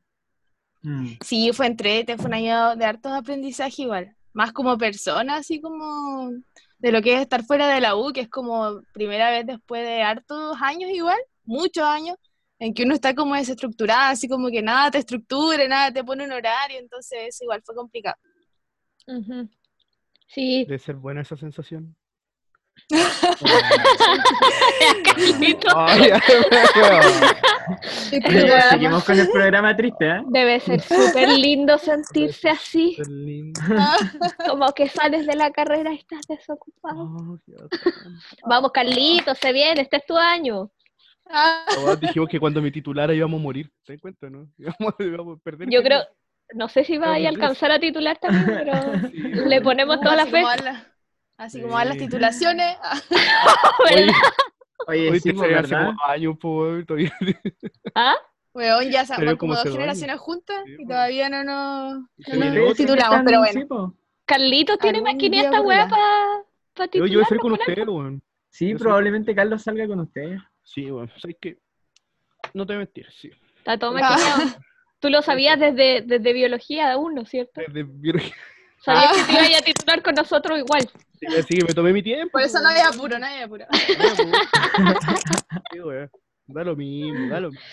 [0.86, 1.18] Mm.
[1.20, 4.14] sí, fue entrete, fue un año de hartos aprendizaje igual.
[4.32, 6.30] Más como persona, así como
[6.78, 9.82] de lo que es estar fuera de la U, que es como primera vez después
[9.82, 12.16] de hartos años igual, muchos años,
[12.60, 16.24] en que uno está como desestructurado, así como que nada te estructura, nada te pone
[16.24, 18.16] un horario, entonces eso igual fue complicado.
[20.28, 21.96] Sí, Debe ser buena esa sensación.
[21.98, 22.54] Carlito, Ay, weón.
[22.54, 22.65] Bueno,
[28.70, 30.22] Seguimos con el programa triste, ¿eh?
[30.26, 33.60] debe ser súper lindo sentirse así, lindo.
[34.48, 37.02] como que sales de la carrera y estás desocupado.
[37.02, 37.38] Oh.
[38.48, 40.70] Vamos, Carlito, se viene, este es tu año.
[41.74, 43.68] Todos dijimos que cuando me titulara íbamos a morir.
[43.84, 44.46] ¿Te das cuenta, no?
[44.58, 45.68] Íbamos, íbamos a perder.
[45.70, 46.02] Yo creo,
[46.54, 48.72] no sé si vaya a alcanzar a titular también, pero
[49.10, 50.44] Sí, le ponemos toda la fe.
[51.38, 52.76] Así como van las titulaciones.
[53.84, 54.12] Oye,
[54.88, 55.86] Oye, hoy sí, te salió hace ¿verdad?
[55.96, 56.38] como años,
[56.86, 57.12] todavía.
[57.94, 58.14] ¿Ah?
[58.54, 61.98] Weón, ya se como como dos generaciones juntas Sí, y todavía no nos,
[62.32, 63.94] no nos titulamos, pero bueno.
[64.24, 66.42] Carlitos tiene Algún maquinita esta weá para
[66.74, 68.22] pa Yo, yo voy a salir con ustedes, weón.
[68.48, 70.40] Sí, Yo soy- probablemente Carlos salga con ustedes.
[70.62, 71.10] Sí, weón.
[71.18, 71.58] ¿Sabes qué?
[72.54, 73.30] No te voy a mentir, sí.
[73.58, 74.56] Está todo Ah.
[75.00, 77.60] Tú lo sabías desde, desde biología aún, ¿no es cierto?
[77.60, 78.34] Desde biología.
[78.86, 80.88] Sabía que te ibas a titular con nosotros igual.
[81.20, 82.32] Sí, Así que me tomé mi tiempo.
[82.32, 83.66] Por eso no pues, hay apuro, no hay apuro.
[85.72, 86.10] Sí, weón.
[86.46, 87.64] Da lo mismo, da lo mismo.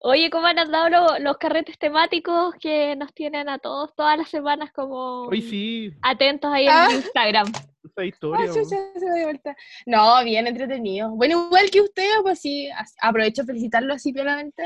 [0.00, 4.28] Oye, ¿cómo han andado lo- los carretes temáticos que nos tienen a todos todas las
[4.28, 6.88] semanas como Hoy sí, atentos ahí en Ah.
[6.92, 7.52] Instagram?
[7.84, 8.46] esa historia.
[8.48, 9.54] Ah, chucha, se.
[9.86, 11.10] No, bien entretenido.
[11.10, 12.68] Bueno, igual que ustedes, pues sí,
[13.00, 14.62] aprovecho de felicitarlo así plenamente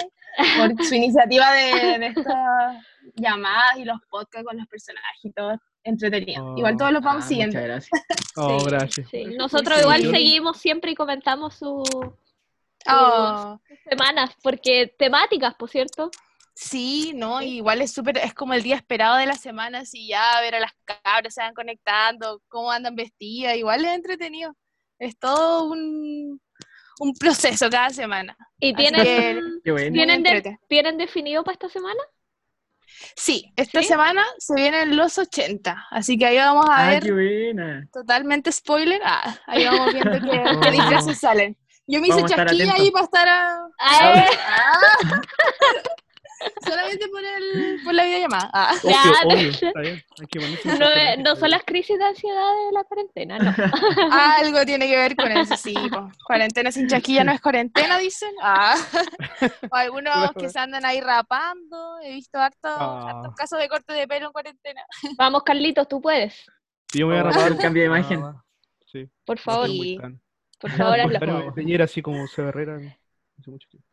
[0.58, 2.26] por su iniciativa de, de estas
[3.14, 6.56] llamadas y los podcasts con los personajes y todo entretenido.
[6.56, 6.78] Igual Oh.
[6.78, 7.58] todos los vamos Ah, siguiendo.
[7.58, 7.90] Muchas gracias.
[8.36, 9.08] Oh, Sí, gracias.
[9.10, 9.82] Sí, nosotros sí.
[9.82, 11.82] igual Yo- seguimos siempre y comentamos sus
[12.88, 16.10] Oh, semanas, porque temáticas, por cierto.
[16.54, 20.40] sí, no, igual es súper, es como el día esperado de la semana, así ya
[20.40, 24.54] ver a las cabras se van conectando, cómo andan vestidas, igual es entretenido.
[24.98, 26.40] Es todo un,
[27.00, 28.36] un proceso cada semana.
[28.58, 29.92] ¿Y tienen, que- bueno.
[29.92, 30.58] ¿tienen, de-.
[30.68, 32.00] ¿tienen definido para esta semana?
[33.16, 33.88] Sí, esta ¿Sí?
[33.88, 37.86] semana se vienen los 80, así que ahí vamos a Ah, ver qué buena.
[37.92, 39.00] totalmente spoiler.
[39.04, 40.60] Ah, ahí vamos viendo qué, Oh.
[40.60, 41.56] qué disfraces salen.
[41.86, 45.20] Yo me hice chasquilla ahí para estar a- Ah.
[46.64, 48.50] Solamente por, el, por la videollamada.
[48.52, 48.74] Ah.
[48.82, 49.28] Obvio, Claro.
[49.28, 49.50] obvio.
[49.50, 50.02] Está bien.
[50.78, 53.54] No, eh, no son las crisis de ansiedad de la cuarentena, no.
[54.12, 55.74] Algo tiene que ver con eso, sí.
[55.90, 56.10] po.
[56.26, 58.32] Cuarentena sin chasquilla no es cuarentena, dicen.
[58.42, 58.74] Ah.
[59.70, 61.98] O algunos que se andan ahí rapando.
[62.02, 63.10] He visto harto, Ah.
[63.10, 64.82] hartos casos de corte de pelo en cuarentena.
[65.18, 66.34] Vamos, Carlitos, tú puedes.
[66.90, 67.52] Sí, Yo me voy a a rapar.
[67.52, 68.22] un cambio de imagen.
[68.86, 69.08] Sí.
[69.24, 69.68] Por favor,
[70.60, 71.18] por favor, hazlo.
[71.18, 73.88] Pero me así como Severrera hace mucho tiempo.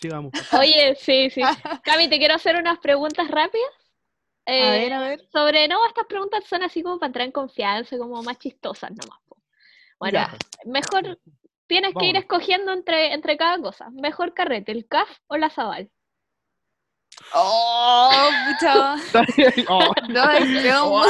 [0.00, 0.32] Sigamos.
[0.58, 1.42] Oye, sí, sí.
[1.84, 3.70] Cami, te quiero hacer unas preguntas rápidas.
[4.46, 5.28] A Eh, ver, a ver.
[5.30, 9.18] Sobre, no, estas preguntas son así como para entrar en confianza, como más chistosas nomás.
[9.98, 10.38] Bueno, Ya.
[10.64, 11.18] mejor
[11.66, 13.90] tienes que ir escogiendo entre, entre cada cosa.
[13.90, 15.90] Mejor carrete, el CAF o la Zabal.
[17.34, 18.10] Oh,
[18.46, 18.94] pucha.
[19.68, 21.04] Oh, No, es que Oh.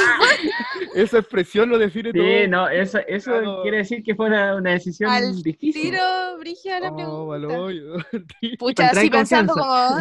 [0.95, 2.23] esa expresión lo define todo.
[2.23, 5.83] Sí, no, eso, eso quiere decir que fue una, una decisión Al difícil.
[5.83, 8.09] Tiro, Brigia, la Oh, pregunta.
[8.59, 9.97] Pucha, así en pensando como,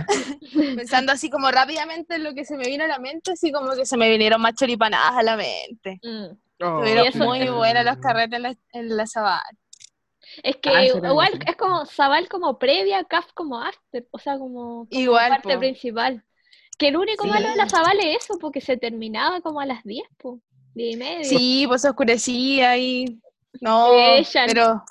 [0.75, 3.73] pensando así como rápidamente en lo que se me vino a la mente, así como
[3.75, 5.99] que se me vinieron más choripanadas a la mente.
[6.03, 6.35] Mm.
[6.63, 9.43] Oh, Estuvieron muy buenos los carretes en la, en la sabana.
[10.43, 14.87] Es que Ah, igual es como Zabal como previa, CAF como after, o sea, como,
[14.87, 15.59] como Igual, parte po.
[15.59, 16.23] principal.
[16.77, 17.29] Que el único Sí.
[17.29, 20.39] malo de la Zabal es eso, porque se terminaba como a las 10, po,
[20.75, 21.23] 10 y media.
[21.23, 23.19] Sí, pues se oscurecía y
[23.61, 24.83] no, Ella- pero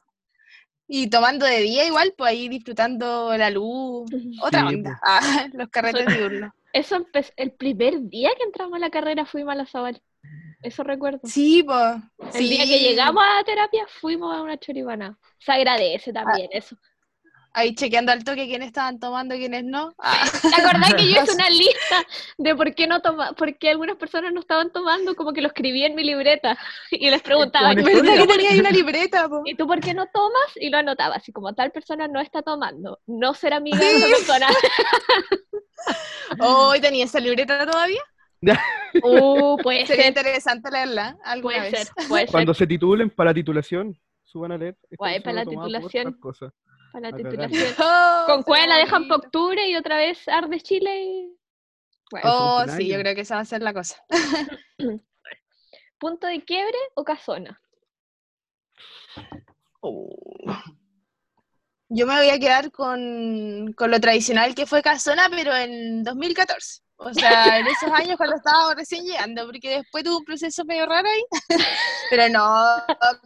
[0.89, 4.09] y tomando de día igual, pues ahí disfrutando la luz,
[4.43, 4.99] otra Sí, onda.
[5.03, 5.21] Ah,
[5.55, 6.53] los carretes diurnos.
[6.73, 10.03] Eso empezó, el primer día que entramos a la carrera fuimos a la Zabal.
[10.63, 11.21] Eso recuerdo.
[11.25, 11.97] Sí, pues.
[12.35, 15.19] El día que llegamos a terapia fuimos a una choribana.
[15.39, 16.77] Se agradece también eso.
[17.53, 19.95] Ahí chequeando al toque quiénes estaban tomando y quiénes no.
[19.99, 22.05] Ah, ¿Te acordás que yo hice una lista
[22.37, 25.15] de por qué no toma, por qué algunas personas no estaban tomando?
[25.17, 26.59] Como que lo escribí en mi libreta
[26.91, 29.27] y les preguntaba, ¿y una tú- ¿Verdad que tenía ahí una libreta?
[29.31, 29.41] po?
[29.47, 30.51] ¿y tú por qué no tomas?
[30.57, 34.07] Y lo anotaba, así como tal persona no está tomando, no ser amiga de esa
[34.07, 34.49] persona.
[36.41, 38.03] Hoy tenía esa libreta todavía.
[39.03, 41.93] Uh, puede Sería ser, interesante leerla alguna puede vez.
[41.95, 42.31] ser, puede ser.
[42.33, 44.79] Cuando se titulen para titulación, suban a leer.
[44.97, 46.19] Guay, para la titulación.
[46.93, 47.75] Para la titulación.
[47.79, 51.37] Oh, Con cuál la dejan para octubre y otra vez Arde Chile y...
[52.11, 54.03] Bueno, Oh, sí, yo creo que esa va a ser la cosa.
[55.99, 57.61] ¿Punto de quiebre o casona?
[61.89, 66.81] Yo me voy a quedar con, con lo tradicional que fue Casona, pero en 2014.
[66.99, 70.87] O sea, en esos años cuando estaba recién llegando, porque después tuvo un proceso medio
[70.87, 71.23] raro ahí.
[72.11, 72.49] Pero no,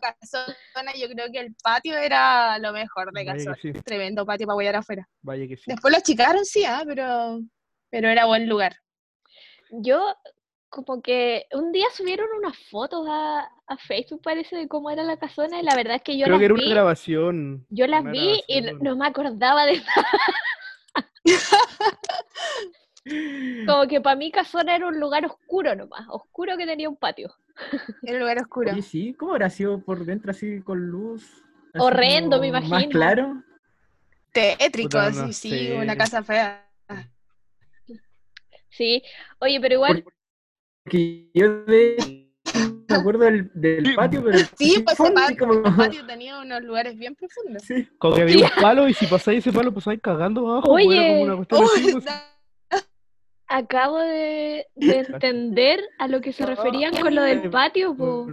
[0.01, 3.57] Casona, yo creo que el patio era lo mejor de Casona.
[3.61, 5.09] sí, Tremendo patio para apoyar afuera.
[5.23, 5.65] vaya que sí.
[5.67, 7.41] Después lo achicaron, sí, ah, pero,
[7.91, 8.75] pero era buen lugar.
[9.71, 10.17] Yo,
[10.71, 15.19] como que un día subieron unas fotos a, a Facebook, parece, de cómo era la
[15.19, 17.67] casona, y la verdad es que yo Creo las que era vi, una grabación.
[17.69, 19.83] yo las vi y no me acordaba de
[23.67, 27.33] Como que para mí Casona era un lugar oscuro nomás, oscuro que tenía un patio.
[28.03, 28.73] Era un lugar oscuro.
[28.73, 31.25] Oye, sí, ¿cómo habrá sido por dentro así con luz?
[31.73, 32.91] Así Horrendo, me como Más imagino.
[32.91, 33.43] claro.
[34.33, 35.77] Tétrico, Puta, sí, no sí, sé.
[35.77, 36.67] una casa fea.
[38.69, 39.03] Sí,
[39.41, 40.05] oye, pero igual,
[40.87, 42.31] Que yo de
[42.89, 46.63] me acuerdo del, del patio, pero Sí, pues así patio, como- el patio tenía unos
[46.63, 47.63] lugares bien profundos.
[47.63, 47.89] Sí.
[47.99, 50.69] Como que había un palo y si pasáis ese palo, pasáis cagando abajo.
[50.73, 52.05] pues, era Oye, como una así, pues,
[53.47, 58.27] acabo de, de entender a lo que se referían con lo del patio, po,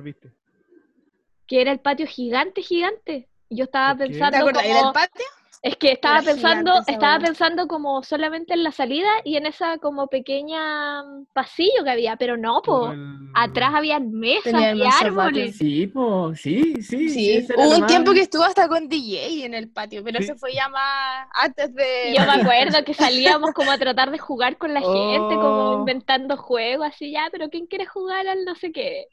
[1.47, 3.29] que era el patio gigante, gigante.
[3.49, 4.13] Y Yo estaba ¿Por qué?
[4.13, 4.83] ¿Te pensando acordáis como...
[4.86, 5.25] del patio?
[5.63, 9.79] Es que estaba pensando, gigante estaba pensando como solamente en la salida y en esa
[9.79, 12.91] como pequeña mm, pasillo que había, pero no, po.
[12.91, 15.57] el- Atrás habían mesas Tenía y árboles.
[15.57, 17.09] Sí, po, sí, sí.
[17.09, 20.25] Sí, hubo un tiempo que estuvo hasta con DJ en el patio, pero Sí.
[20.25, 22.13] eso fue ya más antes de...
[22.15, 25.73] Yo me acuerdo que salíamos como a tratar de jugar con la gente, como Oh.
[25.79, 29.05] inventando juegos, así ya, pero ¿quién quiere jugar al no sé qué?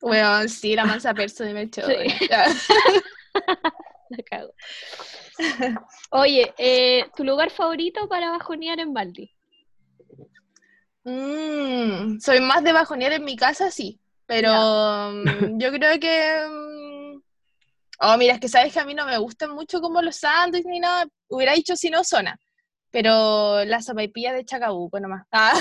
[0.00, 1.84] Bueno, sí, la mansa perso de Melchor.
[1.86, 2.28] Sí.
[4.10, 4.52] La cago.
[6.10, 9.30] Oye, eh, ¿tu lugar favorito para bajonear en Baldi?
[11.04, 14.50] Mm, soy más de bajonear en mi casa, sí, pero
[15.12, 15.24] mm,
[15.60, 16.46] yo creo que...
[16.50, 17.22] mm,
[17.98, 20.66] Oh, mira, es que sabes que a mí no me gustan mucho como los sándwiches
[20.66, 21.06] ni nada.
[21.28, 22.38] Hubiera dicho si no zona,
[22.90, 25.26] pero la sopaipilla de Chacabuco nomás.
[25.32, 25.54] Ah,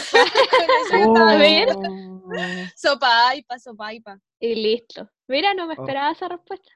[1.38, 1.66] ver.
[1.68, 2.70] bien.
[2.76, 4.18] Sopaipa, sopaipa.
[4.38, 5.10] Y listo.
[5.30, 5.82] Mira, no me Oh.
[5.82, 6.70] esperaba esa respuesta.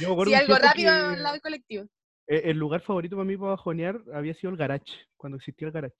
[0.00, 1.84] Yo acuerdo Sí, algo rápido que, al lado del colectivo.
[2.28, 4.84] eh, El lugar favorito para mí para bajonear había sido el garage,
[5.16, 5.94] cuando existía el garage.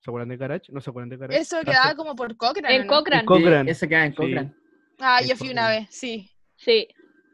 [0.00, 0.72] ¿Se acuerdan del garage?
[0.72, 1.40] ¿No se acuerdan del garage?
[1.40, 1.96] Eso Ah, quedaba sí.
[1.96, 2.90] como por Cochrane, En ¿o no?
[2.92, 3.64] Cochrane, En Cochrane.
[3.64, 4.16] Sí, Ese queda en Sí.
[4.16, 4.54] Cochrane.
[4.98, 6.30] Ah, en yo fui una vez, sí.
[6.56, 6.88] sí.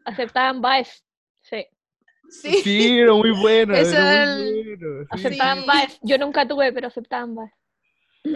[0.04, 1.02] Aceptaban Baez.
[1.40, 1.66] Sí.
[2.30, 2.52] Sí.
[2.62, 3.74] Sí, era muy bueno.
[3.74, 5.02] Eso era muy el- bueno.
[5.04, 5.08] sí.
[5.10, 5.64] Aceptaban Sí.
[5.66, 5.98] Baez.
[6.02, 7.52] Yo nunca tuve, pero aceptaban Baez.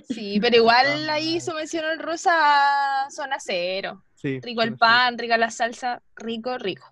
[0.08, 1.14] Sí, pero igual Ah.
[1.14, 4.02] ahí mención el rosa zona cero.
[4.22, 6.86] Sí, Rico el pan, rica la salsa, rico, rico.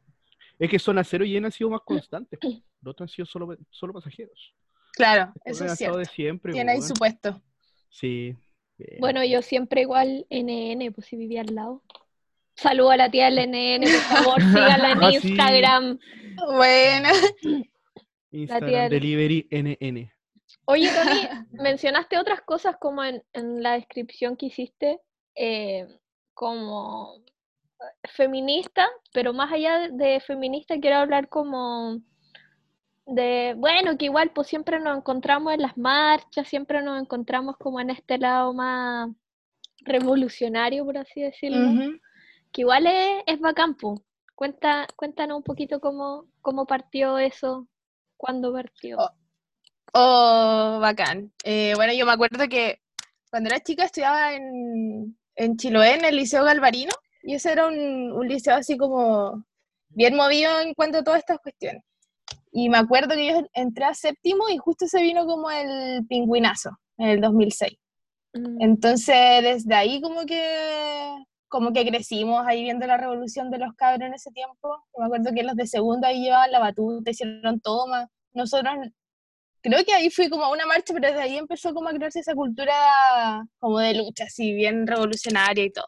[0.59, 2.39] Es que zona cero y N han sido más constantes.
[2.41, 2.49] po.
[2.83, 4.55] Los otros han sido solo, solo pasajeros.
[4.95, 5.99] Claro, eso es cierto.
[5.99, 6.53] de siempre.
[6.53, 7.41] Tiene ahí su puesto.
[7.89, 8.35] Sí.
[8.77, 8.99] bien.
[9.01, 11.83] Bueno, yo siempre igual NN, pues si vivía al lado.
[12.57, 15.29] Saludo a la tía del NN, por favor, síganla en Ah, sí.
[15.29, 15.99] Instagram.
[16.57, 17.09] Bueno,
[18.33, 20.13] Instagram tía del- Delivery NN.
[20.67, 25.01] Oye, Tony, mencionaste otras cosas como en, en la descripción que hiciste,
[25.37, 25.87] eh,
[26.35, 27.15] como
[28.05, 32.01] feminista, pero más allá de, feminista quiero hablar como
[33.07, 37.81] de, bueno, que igual pues siempre nos encontramos en las marchas, siempre nos encontramos como
[37.81, 39.11] en este lado más
[39.81, 41.99] revolucionario, por así decirlo,
[42.53, 43.77] que igual es, es bacán.
[44.35, 47.67] Cuenta, cuéntanos un poquito cómo, cómo partió eso,
[48.17, 48.99] cuándo partió.
[48.99, 49.11] Oh,
[49.93, 51.33] Oh, bacán.
[51.45, 52.81] Eh, bueno, yo me acuerdo que
[53.31, 58.13] cuando era chica estudiaba en, en Chiloé, en el Liceo Galvarino, y ese era un,
[58.13, 59.45] un liceo así como
[59.89, 61.83] bien movido en cuanto a todas estas cuestiones.
[62.53, 66.71] Y me acuerdo que yo entré a séptimo y justo se vino como el pingüinazo
[66.99, 67.73] en el 2006.
[68.35, 68.63] Mm.
[68.63, 71.15] Entonces, desde ahí como que,
[71.49, 74.85] como que crecimos ahí viendo la revolución de los cabros en ese tiempo.
[74.95, 78.09] Yo me acuerdo que los de segundo ahí llevaban la batuta, hicieron toma.
[78.33, 78.75] Nosotros,
[79.63, 82.21] creo que ahí fui como a una marcha, pero desde ahí empezó como a crearse
[82.21, 82.75] esa cultura
[83.59, 85.87] como de lucha, así bien revolucionaria y todo.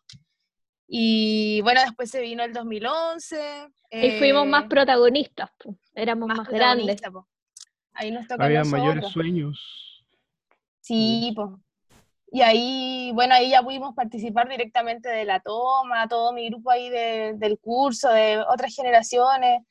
[0.89, 3.69] Y bueno, después se vino el 2011.
[3.91, 5.77] Y fuimos más eh, protagonistas, po.
[5.95, 7.01] éramos más, grandes.
[7.01, 7.27] po.
[7.95, 8.81] Ahí nos toca a Había nosotros.
[8.83, 10.05] mayores sueños.
[10.81, 11.49] Sí, pues.
[12.35, 16.89] Y ahí, bueno, ahí ya pudimos participar directamente de la toma, todo mi grupo ahí
[16.89, 19.63] de- del curso, de otras generaciones.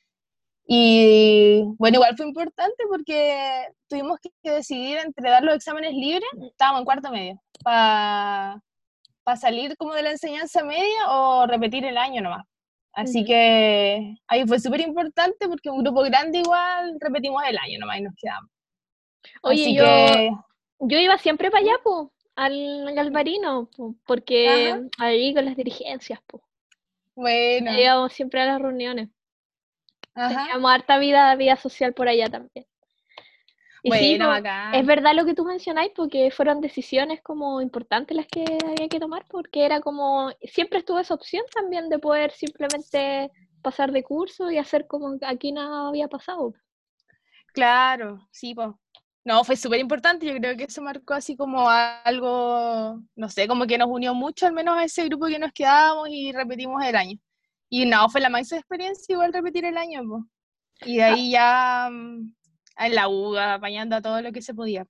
[0.65, 6.82] Y bueno, igual fue importante porque tuvimos que decidir entre dar los exámenes libres, estábamos
[6.82, 8.62] en cuarto medio, para
[9.36, 12.45] salir como de la enseñanza media o repetir el año nomás.
[12.93, 18.00] Así que ahí fue súper importante porque un grupo grande igual repetimos el año nomás
[18.00, 18.50] y nos quedamos.
[19.43, 20.32] Oye, Así yo, que
[20.80, 24.82] yo iba siempre para allá, po, al Galvarino, po, porque Ajá.
[25.00, 26.41] ahí con las dirigencias, po.
[27.15, 27.78] bueno.
[27.78, 29.10] Íbamos siempre a las reuniones.
[30.15, 30.45] Ajá.
[30.45, 32.65] Teníamos harta vida, vida social por allá también.
[33.84, 34.74] Y sí, Bueno, bacán.
[34.74, 39.00] es verdad lo que tú mencionáis, porque fueron decisiones como importantes las que había que
[39.00, 44.50] tomar, porque era como, siempre estuvo esa opción también de poder simplemente pasar de curso
[44.52, 46.54] y hacer como aquí nada había pasado.
[47.54, 48.69] Claro, sí, pues.
[49.24, 50.26] No, fue súper importante.
[50.26, 54.47] Yo creo que eso marcó así como algo, no sé, como que nos unió mucho,
[54.47, 57.19] al menos a ese grupo que nos quedábamos y repetimos el año.
[57.71, 60.23] Y no, fue la máxima experiencia igual repetir el año, pues.
[60.86, 62.34] Y de ahí ya mm,
[62.79, 64.86] en la UGA, apañando a todo lo que se podía.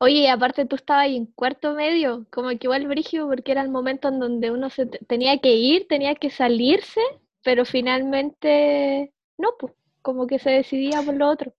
[0.00, 3.60] Oye, y aparte tú estabas ahí en cuarto medio, como que igual brígido, porque era
[3.60, 7.00] el momento en donde uno se te- tenía que ir, tenía que salirse,
[7.44, 11.52] pero finalmente no, pues, como que se decidía por lo otro.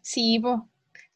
[0.00, 0.56] Sí, pues.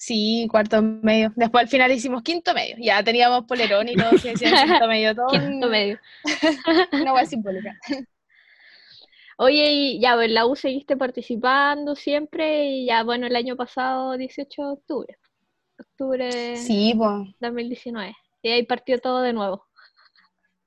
[0.04, 1.32] Sí, cuarto medio.
[1.36, 2.76] Después al final hicimos quinto medio.
[2.80, 5.28] Ya teníamos polerón y todo, quinto medio, todo.
[5.28, 6.00] Quinto medio.
[7.00, 7.78] Una hueá simbólica.
[9.36, 13.56] Oye, y ya, pues, en la U seguiste participando siempre, y ya, bueno, el año
[13.56, 15.18] pasado, 18 de octubre,
[15.78, 17.28] octubre Sí, pues.
[17.40, 19.66] 2019, y ahí partió todo de nuevo.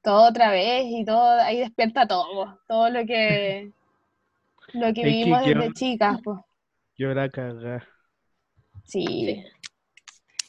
[0.02, 3.72] todo otra vez y todo, ahí despierta todo, po, todo lo que
[4.74, 6.40] lo que Es que vivimos desde chicas, pues.
[6.98, 7.95] Yo la cagá.
[8.86, 9.06] Sí.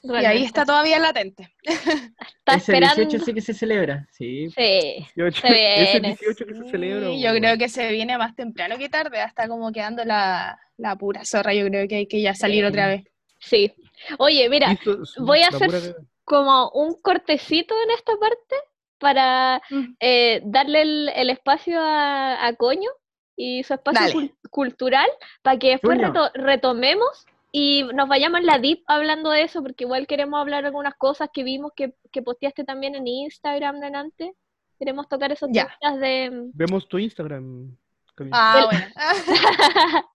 [0.03, 0.27] Y Realmente.
[0.39, 1.53] ahí está todavía latente.
[1.63, 2.95] Está Ese esperando.
[2.97, 4.07] 18 sí que se celebra.
[4.13, 4.49] Sí.
[4.51, 5.07] Sí.
[5.17, 6.09] 18, Se viene.
[6.21, 7.09] 18 que se celebra.
[7.09, 10.95] Sí, yo creo que se viene más temprano que tarde, hasta como quedando la, la
[10.97, 11.55] pura zorra.
[11.55, 12.69] Yo creo que hay que ya salir Sí.
[12.69, 13.05] otra vez.
[13.41, 13.73] Sí.
[14.19, 15.81] Oye, mira, su- voy a hacer pura
[16.25, 18.55] como un cortecito en esta parte
[18.99, 19.97] para Mm.
[20.01, 22.91] eh, darle el, el espacio a, a Coño
[23.37, 25.09] y su espacio cul- cultural
[25.43, 27.27] para que después reto- retomemos
[27.59, 30.95] y nos vayamos en la deep hablando de eso, porque igual queremos hablar de algunas
[30.95, 34.35] cosas que vimos que, que posteaste también en Instagram delante.
[34.79, 35.75] Queremos tocar esos Ya.
[35.81, 36.51] temas de...
[36.53, 37.75] Vemos tu Instagram.
[38.15, 38.37] Camila.
[38.39, 38.87] Ah, bueno.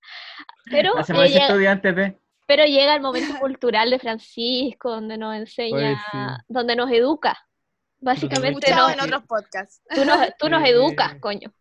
[0.70, 1.82] pero, eh, llega,
[2.46, 6.18] pero llega el momento cultural de Francisco, donde nos enseña, sí.
[6.48, 7.40] donde nos educa.
[7.98, 9.82] Básicamente nos, en otros podcasts.
[9.96, 11.52] tú nos, tú nos educas, coño.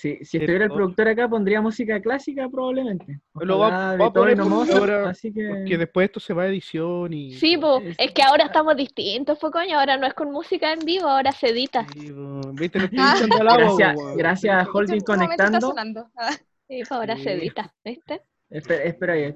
[0.00, 3.18] Si, si estuviera el productor acá, pondría música clásica probablemente.
[3.34, 5.48] Lo va- va a poner Mozart, ahora- así que...
[5.48, 7.32] Porque después esto se va a edición y.
[7.34, 10.78] Sí, po, es- que ahora estamos distintos, pues coño, ahora no es con música en
[10.80, 11.84] vivo, ahora se edita.
[11.92, 12.12] Sí.
[12.52, 13.16] Viste, lo estoy Ah.
[13.40, 13.74] al agua.
[13.76, 15.74] Gracias, gracias a Holding este conectando.
[16.16, 16.30] Ah,
[16.68, 17.28] Sí, ahora se Sí.
[17.30, 18.22] edita, ¿viste?
[18.50, 19.34] Espera, espera ahí.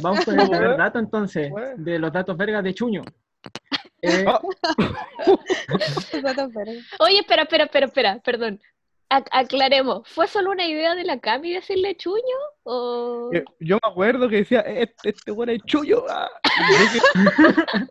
[0.00, 3.02] Vamos con el primer dato entonces, de los datos vergas de Chuño.
[4.04, 4.40] Eh, Ah.
[6.98, 8.60] Oye, espera, espera, espera, espera, perdón.
[9.12, 12.22] Ac- aclaremos, ¿fue solo una idea de la Cami decirle chuño?
[12.62, 13.30] ¿O...
[13.34, 16.06] Eh, Yo me acuerdo que decía, este, este weón es chullo.
[16.10, 16.30] ah.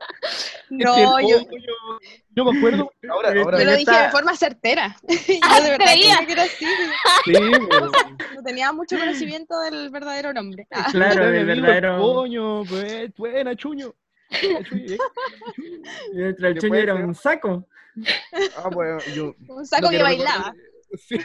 [0.70, 1.38] No, este, yo, oh, yo,
[2.30, 2.92] yo me acuerdo.
[3.10, 3.60] Ahora, ahora.
[3.60, 4.04] yo lo dije está.
[4.06, 4.96] de forma certera.
[5.44, 6.18] Ah, Yo de verdad creía.
[6.26, 6.66] que era así.
[7.26, 7.34] Sí.
[8.36, 10.66] No tenía mucho conocimiento del verdadero nombre.
[10.72, 11.98] Ah, claro, Usted el me dijo, verdadero.
[12.02, 13.94] Coño, pues, buena, chuño.
[14.32, 14.98] Chuño, chuño.
[16.14, 17.68] Mientras el ¿Qué Chuño era un saco.
[18.56, 19.36] Ah, bueno, yo.
[19.50, 20.54] un saco que bailaba.
[20.54, 21.18] recuerdo- Sí,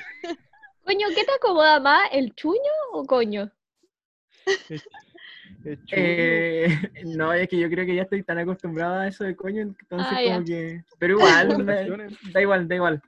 [0.85, 2.61] Coño, ¿qué te acomoda más, el chuño
[2.93, 3.51] o coño?
[4.47, 4.81] chuño.
[5.91, 6.69] Eh,
[7.05, 10.07] no, es que yo creo que ya estoy tan acostumbrado a eso de coño, entonces
[10.13, 10.35] Ah, ya.
[10.35, 10.85] como que...
[10.99, 11.75] Pero igual, me-
[12.33, 13.03] da igual, da igual.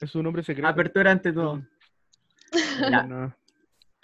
[0.00, 0.68] Es un nombre secreto.
[0.68, 1.56] Apertura ante todo.
[2.80, 3.02] No, Ya.
[3.02, 3.36] no.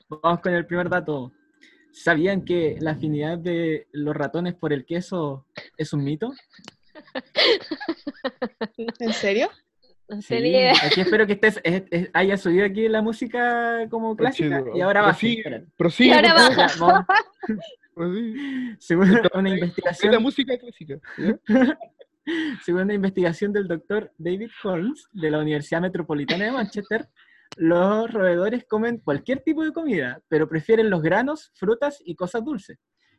[0.08, 1.32] Vamos con el primer dato.
[1.92, 5.46] ¿Sabían que la afinidad de los ratones por el queso
[5.78, 6.32] es un mito?
[9.00, 9.48] ¿En serio?
[10.08, 10.34] No Sí,
[10.82, 15.00] aquí espero que estés, es- es- haya subido aquí la música como clásica y ahora
[15.02, 15.08] va.
[15.08, 17.06] Prosigue, prosigue, Y ahora baja.
[18.80, 20.98] Según una Es la investigación, música clásica.
[22.64, 27.08] según una investigación del doctor David Holmes de la Universidad Metropolitana de Manchester,
[27.56, 32.78] los roedores comen cualquier tipo de comida, pero prefieren los granos, frutas y cosas dulces.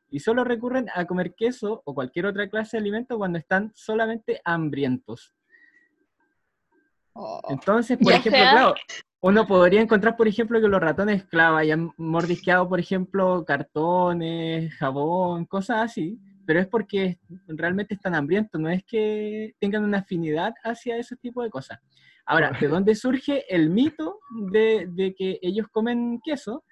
[0.10, 4.42] Y solo recurren a comer queso o cualquier otra clase de alimento cuando están solamente
[4.44, 5.35] hambrientos.
[7.18, 8.76] Oh, Entonces, por Ya ejemplo, sea- claro,
[9.22, 15.46] uno podría encontrar, por ejemplo, que los ratones, claro, hayan mordisqueado, por ejemplo, cartones, jabón,
[15.46, 20.98] cosas así, pero es porque realmente están hambrientos, no es que tengan una afinidad hacia
[20.98, 21.80] ese tipo de cosas.
[22.26, 24.20] Ahora, ¿de dónde surge el mito
[24.52, 26.64] de, de que ellos comen queso?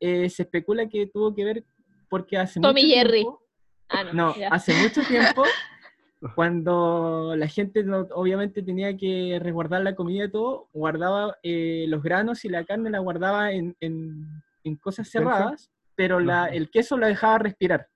[0.00, 1.64] Eh, se especula que tuvo que ver
[2.08, 3.20] porque hace Tom y mucho Jerry.
[3.20, 3.42] tiempo,
[3.88, 4.12] Ah, no.
[4.12, 5.44] no, hace mucho tiempo,
[6.34, 12.02] cuando la gente no- obviamente tenía que resguardar la comida y todo, guardaba eh, los
[12.02, 16.96] granos y la carne la guardaba en, en- en cosas cerradas, pero la- el queso
[16.96, 17.88] la dejaba respirar.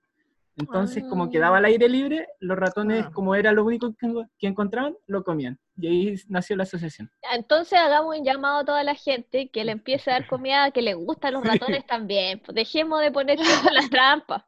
[0.59, 1.29] Entonces, como Ah.
[1.29, 3.11] quedaba al aire libre, los ratones, Ah.
[3.13, 4.07] como era lo único que,
[4.39, 5.59] que encontraban, lo comían.
[5.79, 7.11] Y ahí nació la asociación.
[7.31, 10.81] Entonces hagamos un llamado a toda la gente que le empiece a dar comida que
[10.81, 12.39] le gustan los ratones también.
[12.43, 13.37] Pues dejemos de poner
[13.71, 14.43] en las trampas.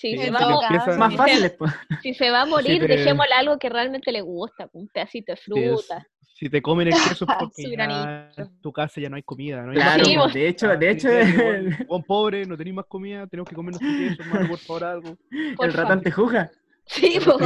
[0.00, 1.14] Si, Sí, se va, a Más
[1.58, 1.72] pues.
[2.02, 5.32] si se va a morir, pero- dejémosle algo que realmente le gusta, pues, un pedacito
[5.32, 6.06] de fruta.
[6.36, 9.62] Si te comen el queso es porque ya en tu casa ya no hay comida.
[9.62, 9.70] ¿no?
[9.70, 10.20] hay Claro, comida.
[10.20, 10.34] vos.
[10.34, 11.08] de hecho, de hecho,
[12.06, 15.16] pobre, no tenéis más comida, tenemos que comernos queso, hermano, por favor, algo.
[15.56, 16.50] Por el ratón te juzga.
[16.86, 17.38] Sí, Sí, pues,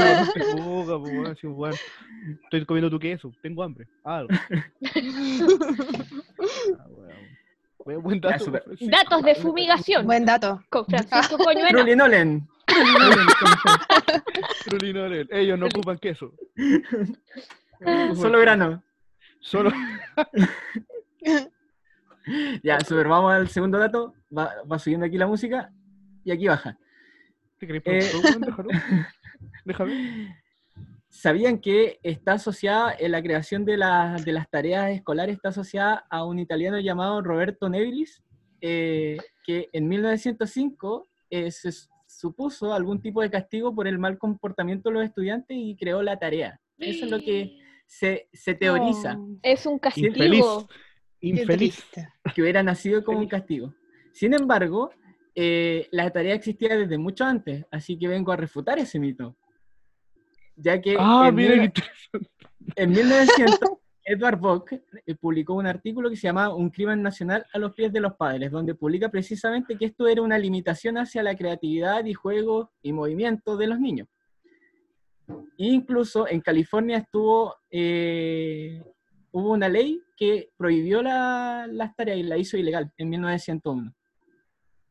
[1.54, 1.80] pues.
[2.44, 4.30] Estoy comiendo tu queso, tengo hambre, algo.
[6.78, 7.07] Ah, weón.
[7.96, 8.50] Buen- dato.
[8.80, 10.62] Datos de fumigación Buen dato.
[10.68, 11.70] con Francisco Coñuela.
[11.70, 11.96] Trulli
[14.92, 15.28] Nolen.
[15.30, 16.32] Ellos no ocupan queso.
[18.14, 18.82] Solo grano.
[19.40, 19.70] Solo.
[22.62, 24.12] Ya, super, vamos al segundo dato.
[24.36, 25.72] Va, va subiendo aquí la música
[26.24, 26.76] y aquí baja.
[27.58, 28.10] ¿Te crees Eh.
[28.20, 28.78] productor, weón?
[29.64, 29.64] Déjalo.
[29.64, 30.36] Déjame.
[31.10, 36.04] ¿Sabían que está asociada en la creación de, la- de las tareas escolares, está asociada
[36.10, 38.22] a un italiano llamado Roberto Nevilis,
[38.60, 41.70] eh, que en 1905 eh, se
[42.06, 46.18] supuso algún tipo de castigo por el mal comportamiento de los estudiantes y creó la
[46.18, 46.60] tarea?
[46.78, 50.10] Eso es lo que se, se teoriza, Oh, Es un Infeliz.
[50.40, 50.68] castigo.
[51.20, 51.74] Infeliz.
[51.76, 52.08] triste.
[52.34, 53.74] que hubiera nacido como un castigo.
[54.12, 54.90] Sin embargo,
[55.34, 59.36] eh, la tarea existía desde mucho antes, así que vengo a refutar ese mito.
[60.60, 62.30] Ya que Ah, en, mira mil- qué interesante.
[62.76, 63.70] en 1900,
[64.04, 67.92] Edward Bock eh, publicó un artículo que se llama Un crimen nacional a los pies
[67.92, 72.14] de los padres, donde publica precisamente que esto era una limitación hacia la creatividad y
[72.14, 74.08] juego y movimiento de los niños.
[75.58, 78.82] Incluso en California estuvo, eh,
[79.30, 83.94] hubo una ley que prohibió la- las tareas y la hizo ilegal en 1901.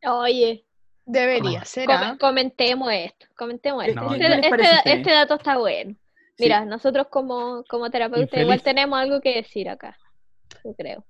[0.06, 0.67] Oye,
[1.10, 1.86] Debería ser.
[1.86, 2.18] com- ¿ah?
[2.20, 4.14] comentemos esto, comentemos ¿Qué- esto.
[4.14, 5.96] este, este- este dato está bueno.
[6.36, 6.44] Sí.
[6.44, 8.64] Mira, nosotros como, como terapeutas igual Infeliz.
[8.64, 9.98] tenemos algo que decir acá,
[10.64, 11.06] yo creo.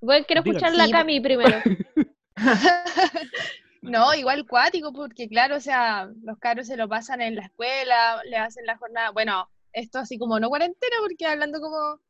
[0.00, 1.60] Voy, quiero escuchar la Sí, Cami primero.
[3.82, 8.20] No, igual cuático, porque claro, o sea, los caros se lo pasan en la escuela,
[8.24, 12.00] le hacen la jornada, bueno, esto así como no cuarentena, porque hablando como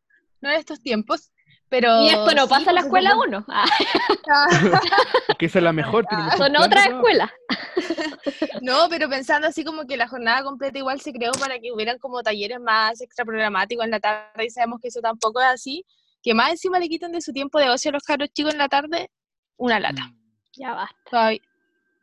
[0.40, 1.32] no en estos tiempos,
[1.68, 2.02] pero...
[2.02, 3.44] Y esto no sí, pasa en la escuela supone- uno.
[3.48, 3.64] Ah,
[5.38, 6.06] Que esa es la mejor.
[6.10, 6.96] mejor son otras trabajo.
[6.96, 7.30] escuelas.
[8.62, 11.98] No, pero pensando así como que la jornada completa igual se creó para que hubieran
[11.98, 15.84] como talleres más extra programáticos en la tarde y sabemos que eso tampoco es así,
[16.22, 18.58] que más encima le quitan de su tiempo de ocio a los caros chicos en
[18.58, 19.10] la tarde,
[19.56, 20.10] una lata.
[20.54, 20.96] Ya basta.
[21.10, 21.40] Todavía-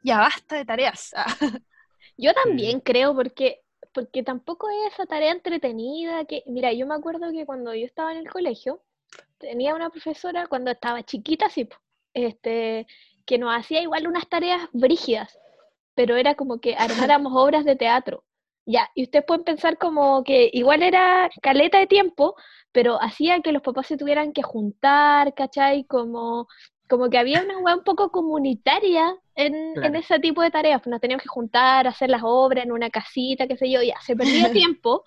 [0.03, 1.11] Ya basta de tareas.
[1.15, 1.25] Ah,
[2.17, 3.61] Yo también creo porque
[3.93, 8.11] porque tampoco es esa tarea entretenida que mira, yo me acuerdo que cuando yo estaba
[8.11, 8.81] en el colegio
[9.37, 11.67] tenía una profesora cuando estaba chiquita sí,
[12.13, 12.87] este
[13.25, 15.37] que nos hacía igual unas tareas brígidas,
[15.95, 18.23] pero era como que armáramos obras de teatro.
[18.65, 22.35] Ya, y ustedes pueden pensar como que igual era caleta de tiempo,
[22.71, 25.83] pero hacía que los papás se tuvieran que juntar, ¿cachai?
[25.83, 26.47] Como,
[26.87, 29.53] como que había una un poco comunitaria en,
[29.83, 30.81] en ese tipo de tareas.
[30.81, 33.99] Pues nos teníamos que juntar, hacer las obras en una casita, qué sé yo, ya,
[34.01, 35.03] se perdía tiempo,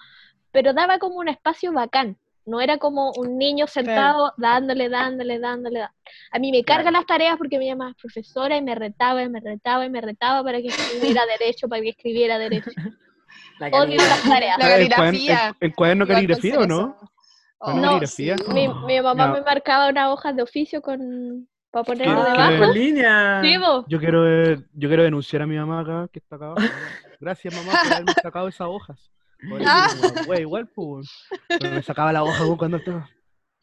[0.53, 2.19] pero daba como un espacio bacán.
[2.47, 5.81] No era como un niño sentado dándole, dándole, dándole.
[5.81, 5.89] dándole.
[6.31, 9.41] A mí me cargan las tareas porque me llama profesora y me retaba y me
[9.41, 12.71] retaba y me retaba para que escribiera derecho, para que escribiera derecho.
[13.59, 14.59] La Odio las tareas.
[14.59, 15.49] La ¿El cuaderno- caligrafía.
[15.49, 16.77] el- el cuaderno caligrafía o no?
[16.77, 17.11] cerezo.
[17.59, 18.37] ¿Cuaderno No, caligrafía?
[18.39, 18.53] sí.
[18.53, 19.33] Mi, mi mamá No.
[19.35, 22.73] me marcaba unas hojas de oficio con para ponerlo ¿Qué- debajo.
[22.73, 23.41] línea.
[23.43, 23.55] Sí.
[23.89, 26.67] Yo quiero, eh, yo quiero denunciar a mi mamá acá, que está acá abajo.
[27.21, 29.11] Gracias, mamá, por haberme sacado esas hojas.
[29.67, 29.89] Ah.
[30.27, 31.09] güey, igual, pues.
[31.61, 33.09] me sacaba la hoja cuando estaba.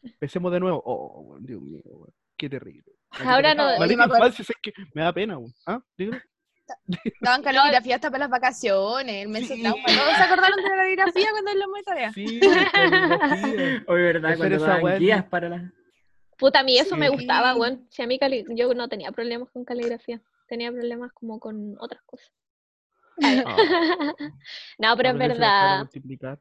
[0.02, 0.82] Empecemos de nuevo.
[0.84, 2.12] Oh, weón, Dios mío, weón.
[2.36, 2.84] Qué terrible.
[3.24, 5.52] Ahora no- Maldita me es que me da pena, weón.
[5.66, 5.80] ¿Ah?
[5.96, 6.22] Dígame.
[7.20, 9.62] Daban caligrafía hasta para las vacaciones, el mes de Sí.
[9.62, 9.82] trauma.
[9.86, 12.12] ¿Todos se acordaron de la caligrafía cuando hablamos de tarea?
[12.12, 12.40] Sí.
[13.86, 14.36] Hoy, ¿verdad?
[14.36, 15.72] Cuando daban guías para la...
[16.38, 17.00] Puta, a mí eso Sí.
[17.00, 17.86] me gustaba, weón.
[17.90, 22.02] Si a mí cali- yo no tenía problemas con caligrafía, tenía problemas como con otras
[22.04, 22.32] cosas.
[23.22, 23.56] Ah,
[24.78, 25.88] no, pero es verdad.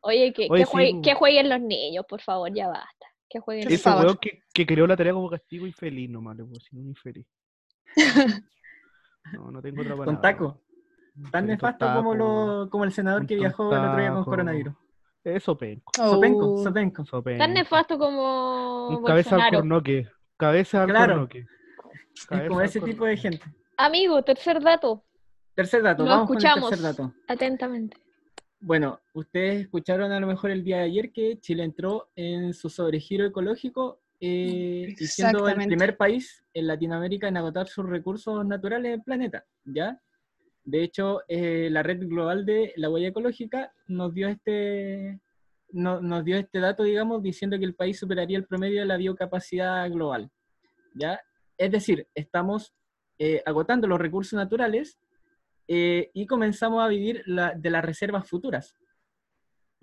[0.01, 1.01] Oye, que, Oye, que, sí, jue- po.
[1.01, 3.05] que jueguen los niños, por favor, ya basta.
[3.29, 6.43] Que jueguen los Ese weón que, que creó la tarea como castigo infeliz nomás, le
[6.43, 7.25] puedo un infeliz.
[9.33, 10.05] No, no tengo otra palabra.
[10.05, 10.61] Con taco.
[11.31, 14.73] Tan nefasto taco, como, lo, como el senador que viajó el otro día con coronavirus.
[15.23, 15.39] Penco.
[15.39, 16.61] Sopenco, Oh.
[16.63, 17.05] sopenco.
[17.05, 17.37] sopenco.
[17.39, 20.09] Tan nefasto como Un cabeza al cornoque.
[20.35, 21.13] Cabeza al Claro.
[21.13, 21.45] cornoque.
[22.13, 23.43] Es Cabeza como ese tipo de gente.
[23.77, 25.05] Amigo, tercer dato,
[25.55, 26.69] Tercer dato, Lo vamos escuchamos.
[26.69, 27.13] con el tercer dato.
[27.27, 27.97] atentamente.
[28.59, 32.69] Bueno, ustedes escucharon a lo mejor el día de ayer que Chile entró en su
[32.69, 38.91] sobregiro ecológico eh, y siendo el primer país en Latinoamérica en agotar sus recursos naturales
[38.91, 39.99] del planeta, ¿ya?
[40.63, 45.19] De hecho, eh, la red global de la huella ecológica nos dio este
[45.73, 48.95] no- nos dio este dato, digamos, diciendo que el país superaría el promedio de la
[48.95, 50.29] biocapacidad global,
[50.93, 51.19] ¿ya?
[51.57, 52.73] Es decir, estamos
[53.19, 54.97] eh, agotando los recursos naturales
[55.67, 58.75] eh, y comenzamos a vivir la- de las reservas futuras.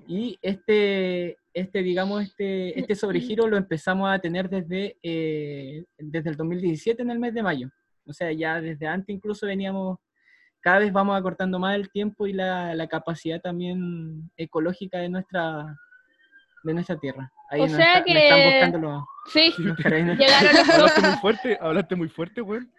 [0.07, 6.37] Y este, este digamos, este, este sobregiro lo empezamos a tener desde, eh, desde el
[6.37, 7.68] 2017 en el mes de mayo.
[8.07, 9.99] O sea, ya desde antes incluso veníamos,
[10.61, 15.76] cada vez vamos acortando más el tiempo y la, la capacidad también ecológica de nuestra,
[16.64, 17.31] de nuestra tierra.
[17.51, 21.01] Ahí O nos sea está- me están que- buscando los, Sí, los llegaron los, Hablaste
[21.03, 22.70] muy fuerte, hablaste muy fuerte, weón.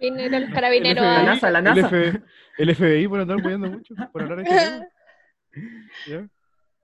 [0.00, 1.04] Vinieron los El carabineros.
[1.04, 1.86] La FBI, NASA, la el NASA.
[1.88, 2.22] F-
[2.58, 4.46] El FBI por andar cuidando mucho, por hablar en.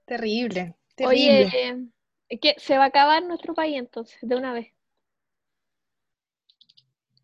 [0.06, 1.06] Terrible, terrible.
[1.06, 1.88] Oye,
[2.40, 4.68] que se va a acabar nuestro país entonces, de una vez.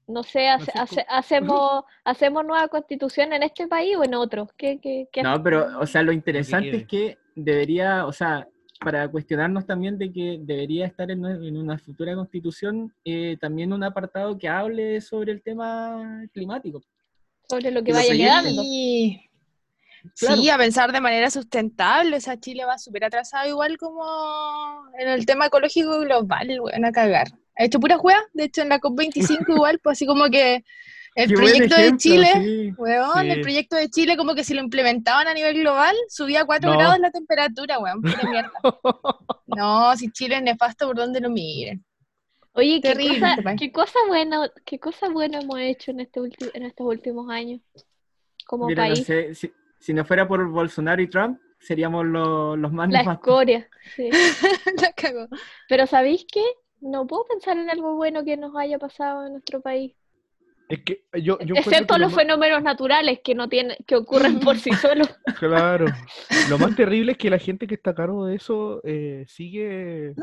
[0.09, 4.49] No sé, hace- sé hace- hacemos, hacemos nueva constitución en este país o en otro.
[4.57, 8.47] ¿Qué, qué, qué No, pero, o sea, lo interesante es que debería, o sea,
[8.79, 14.37] para cuestionarnos también de que debería estar en, una futura constitución eh, también un apartado
[14.37, 16.83] que hable sobre el tema climático.
[17.49, 18.63] sobre lo que vaya que- quedando?
[18.63, 19.23] Sí.
[20.19, 20.37] Claro.
[20.37, 24.05] Sí, a pensar de manera sustentable, o sea, Chile va súper atrasado igual como
[24.99, 27.29] en el tema ecológico global, weón, a cagar.
[27.57, 30.65] Ha hecho pura juega, de hecho en la COP25 igual, pues así como que
[31.17, 32.73] El Qué proyecto de Chile, sí.
[32.77, 33.31] weón, Sí.
[33.31, 36.79] el proyecto de Chile como que si lo implementaban a nivel global, subía 4 No.
[36.79, 38.03] grados la temperatura, weón,
[38.45, 38.53] mierda.
[39.47, 41.85] No, si Chile es nefasto, ¿por dónde lo miren?
[42.53, 43.61] Oye, ¿qué Terrible cosa, este país.
[43.61, 47.61] qué cosa buena, qué cosa buena hemos hecho en este ulti- en estos últimos años
[48.47, 49.07] como Mira, no país.
[49.07, 53.27] sé, si, si no fuera por Bolsonaro y Trump, seríamos lo- los más La nefastos.
[53.29, 54.11] escoria, sí.
[54.83, 55.29] La cagó.
[55.69, 56.45] Pero ¿sabéis qué?
[56.81, 59.95] No puedo pensar en algo bueno que nos haya pasado en nuestro país.
[60.69, 63.77] Es que yo, yo encuentro Excepto que lo los más- fenómenos naturales que no tienen,
[63.87, 65.09] que ocurren por sí solos.
[65.39, 65.87] Claro.
[66.51, 70.15] Lo más terrible es que la gente que está a cargo de eso eh, sigue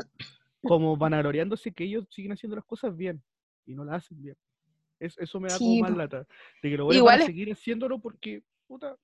[0.62, 3.22] como vanagloriándose que ellos siguen haciendo las cosas bien
[3.66, 4.36] y no las hacen bien.
[5.00, 6.26] Es- eso me da Sí, como más lata.
[6.62, 8.96] De que lo voy Igual a es- seguir haciéndolo porque, puta,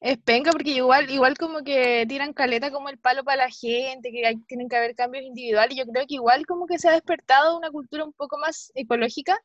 [0.00, 4.10] Es penca porque igual, igual como que tiran caleta como el palo para la gente,
[4.10, 5.74] que hay- tienen que haber cambios individuales.
[5.78, 9.38] Yo creo que igual como que se ha despertado una cultura un poco más ecológica,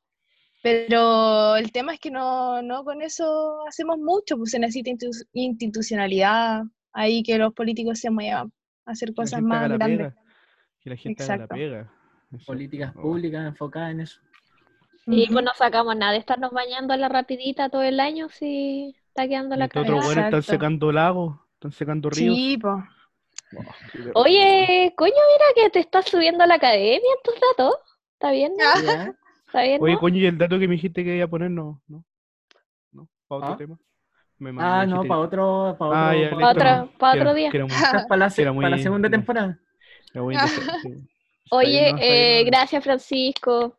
[0.62, 4.92] pero el tema es que no, no con eso hacemos mucho, pues se necesita
[5.34, 8.52] institucionalidad, ahí que los políticos se muevan
[8.86, 10.14] a hacer que la cosas gente haga más la grandes.
[10.14, 10.24] pega.
[10.82, 11.94] Que la gente haga la pega.
[12.34, 12.46] Eso.
[12.46, 13.02] Políticas Oh.
[13.02, 14.20] públicas enfocadas en eso.
[15.08, 18.96] Y pues no sacamos nada de estarnos bañando a la rapidita todo el año si
[19.08, 22.36] está quedando la Mientras otros buenos están secando lagos, están secando ríos.
[22.36, 22.84] Sí, po.
[23.58, 24.22] Oh.
[24.22, 27.76] Oye, coño, mira que te estás subiendo a la academia en tus datos.
[28.14, 28.54] ¿Está bien?
[28.58, 29.16] no?
[29.54, 29.58] Ah.
[29.58, 29.60] ¿Ya?
[29.60, 29.82] ¿Está bien?
[29.82, 30.00] Oye, no?
[30.00, 32.04] coño, y el dato que me dijiste que iba a poner, no, no,
[32.92, 33.58] no, para otro ¿Ah?
[33.58, 33.78] tema.
[34.38, 37.34] Me, me Ah, no, para otro, para otro, Ah, ya, otro- otro- pa' que otro
[37.34, 37.52] día.
[37.52, 37.68] muy-
[38.10, 39.60] para la, se- para segunda temporada.
[40.14, 40.36] muy
[40.84, 41.10] bien,
[41.52, 42.52] Oye, no, está bien, eh, no.
[42.52, 43.76] gracias Francisco.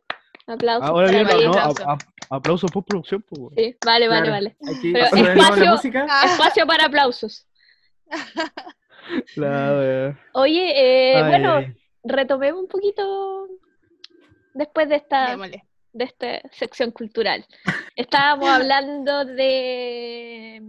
[0.47, 1.45] Aplausos Ahora para bien, ti.
[1.45, 1.89] no, aplauso.
[1.89, 3.53] a- a- aplausos por producción, pues.
[3.57, 4.33] Sí, vale, vale, Claro.
[4.33, 4.57] vale.
[4.77, 6.05] Aquí Pero espacio-.
[6.11, 7.47] Ah, Espacio para aplausos.
[9.37, 10.21] La wea.
[10.35, 11.75] Oye, eh, Ay, bueno, ay.
[12.05, 13.47] retomemos un poquito
[14.55, 17.47] después de esta, de esta sección cultural.
[17.97, 20.63] Estábamos hablando de,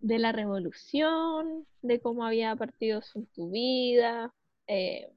[0.00, 4.32] de la revolución, de cómo había partidos en tu vida.
[4.66, 5.08] eh,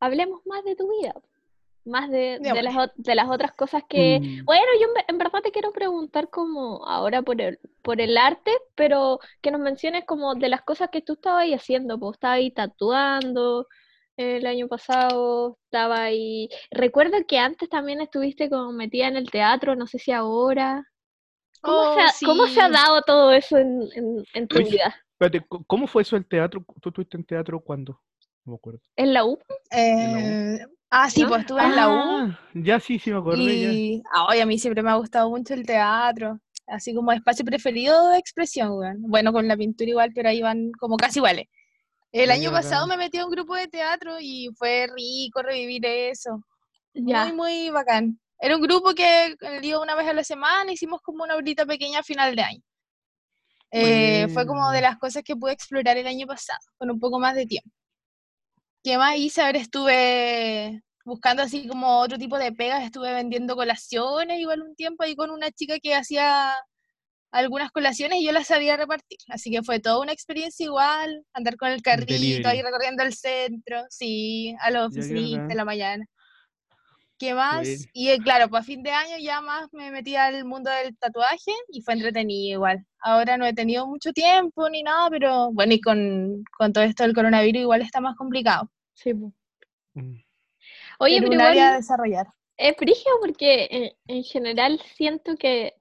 [0.00, 1.14] hablemos más de tu vida,
[1.84, 4.20] más de, de las, de las otras cosas que...
[4.20, 4.44] Mm.
[4.44, 9.20] Bueno, yo en verdad te quiero preguntar como ahora por el, por el arte, pero
[9.40, 12.50] que nos menciones como de las cosas que tú estabas ahí haciendo, pues estabas ahí
[12.50, 13.66] tatuando
[14.16, 16.48] el año pasado, estaba ahí...
[16.70, 20.84] Recuerdo que antes también estuviste como metida en el teatro, no sé si ahora.
[21.62, 22.70] ¿Cómo, Oh, se, ha, cómo se ha sí.
[22.70, 24.96] dado todo eso en, en, en tu Oye, vida?
[25.12, 26.64] Espérate, ¿co- ¿cómo fue eso del teatro?
[26.80, 28.00] ¿Tú estuviste en teatro cuándo?
[28.44, 28.80] No me acuerdo.
[28.96, 29.38] ¿En la U?
[29.70, 30.58] Eh,
[30.90, 31.28] ah, sí, ¿No?
[31.28, 32.26] pues estuve en la U.
[32.28, 33.80] Ah, Ya sí, sí me acordé ya.
[33.80, 38.10] Y ay, a mí siempre me ha gustado mucho el teatro, así como espacio preferido
[38.10, 39.02] de expresión.
[39.02, 41.46] Bueno, con la pintura igual, pero ahí van como casi iguales.
[42.22, 46.42] El año pasado me metí a un grupo de teatro y fue rico revivir eso.
[46.94, 47.26] Ya.
[47.26, 48.18] Muy, muy bacán.
[48.38, 51.66] Era un grupo que eh, iba una vez a la semana, hicimos como una horita
[51.66, 52.62] pequeña a final de año.
[53.70, 57.18] Eh, fue como de las cosas que pude explorar el año pasado, con un poco
[57.18, 57.70] más de tiempo.
[58.82, 59.42] ¿Qué más hice?
[59.42, 64.74] A ver, estuve buscando así como otro tipo de pegas, estuve vendiendo colaciones igual un
[64.74, 66.54] tiempo ahí con una chica que hacía
[67.36, 69.18] algunas colaciones y yo las sabía repartir.
[69.28, 73.84] Así que fue toda una experiencia igual, andar con el carrito ahí recorriendo el centro,
[73.90, 76.06] sí, a las oficinas de la mañana.
[77.18, 77.66] ¿Qué más?
[77.66, 77.82] Bueno.
[77.94, 80.96] Y eh, claro, pues a fin de año ya más me metí al mundo del
[80.98, 82.84] tatuaje y fue entretenido igual.
[83.00, 87.04] Ahora no he tenido mucho tiempo ni nada, pero bueno, y con, con todo esto
[87.04, 88.70] del coronavirus igual está más complicado.
[88.94, 89.14] Sí.
[89.14, 90.22] Mm.
[90.98, 92.26] Oye, pero un área a igual desarrollar.
[92.58, 95.74] es brígido porque en, en general siento que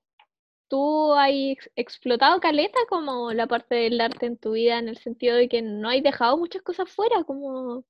[0.67, 4.97] tú has ex- explotado caleta como la parte del arte en tu vida, en el
[4.97, 7.85] sentido de que no has dejado muchas cosas fuera, como,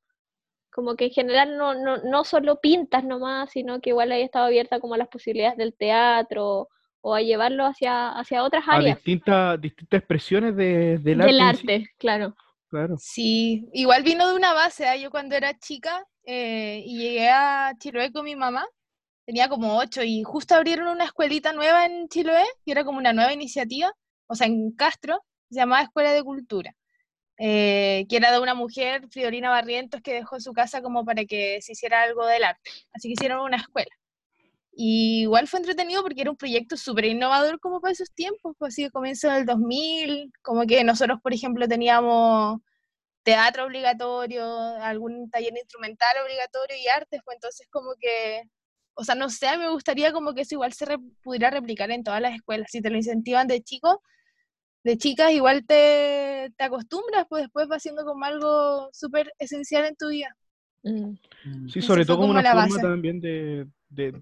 [0.72, 4.46] como que en general no, no, no solo pintas nomás, sino que igual has estado
[4.48, 6.70] abierta como a las posibilidades del teatro
[7.02, 11.54] o a llevarlo hacia, hacia otras A áreas distintas, distintas expresiones de, del del arte.
[11.54, 12.36] sí, arte, claro.
[12.70, 12.96] Claro.
[12.98, 14.96] Sí, igual vino de una base, ¿ah?
[14.98, 18.66] Yo cuando era chica eh, y llegué a Chiloé con mi mamá,
[19.26, 23.14] tenía como ocho y justo abrieron una escuelita nueva en Chiloé, que era como una
[23.14, 23.92] nueva iniciativa,
[24.28, 26.76] o sea, en Castro, se llamaba Escuela de Cultura,
[27.38, 31.62] eh, que era de una mujer, Fridolina Barrientos, que dejó su casa como para que
[31.62, 33.92] se hiciera algo del arte, así que hicieron una escuela.
[34.78, 38.74] Y igual fue entretenido porque era un proyecto súper innovador como para esos tiempos, pues
[38.74, 42.60] así que comienzo del 2000, como que nosotros, por ejemplo, teníamos
[43.24, 44.46] teatro obligatorio,
[44.82, 48.44] algún taller instrumental obligatorio y artes, pues entonces como que,
[48.96, 52.04] o sea, no sé, me gustaría como que eso igual se re- pudiera replicar en
[52.04, 54.02] todas las escuelas, si te lo incentivan de chico,
[54.84, 59.96] de chicas, igual te, te acostumbras, pues después va siendo como algo súper esencial en
[59.96, 60.36] tu vida.
[60.84, 61.16] Mm.
[61.44, 61.70] Mm.
[61.70, 62.82] Sí, sobre todo como como una la forma base.
[62.82, 64.22] también de, de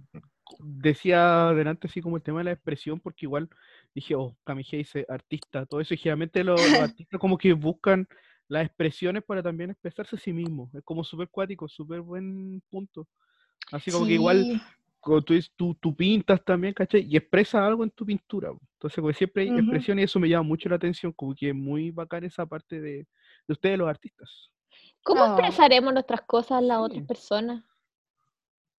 [0.59, 3.49] decía adelante así como el tema de la expresión, porque igual
[3.93, 8.07] dije, oh, Kamihei dice artista, todo eso, y generalmente los, los artistas como que buscan
[8.47, 10.73] las expresiones para también expresarse a sí mismos.
[10.75, 13.07] Es como súper cuático, súper buen punto.
[13.71, 14.61] Así como que igual
[15.01, 17.05] tú, dices, tú, tú pintas también, ¿cachai?
[17.09, 18.49] Y expresas algo en tu pintura.
[18.73, 21.55] Entonces, como siempre hay expresión y eso me llama mucho la atención, como que es
[21.55, 22.93] muy bacán esa parte de,
[23.47, 24.49] de ustedes los artistas.
[25.03, 26.83] ¿Cómo expresaremos nuestras cosas a las Sí.
[26.83, 27.63] otras personas?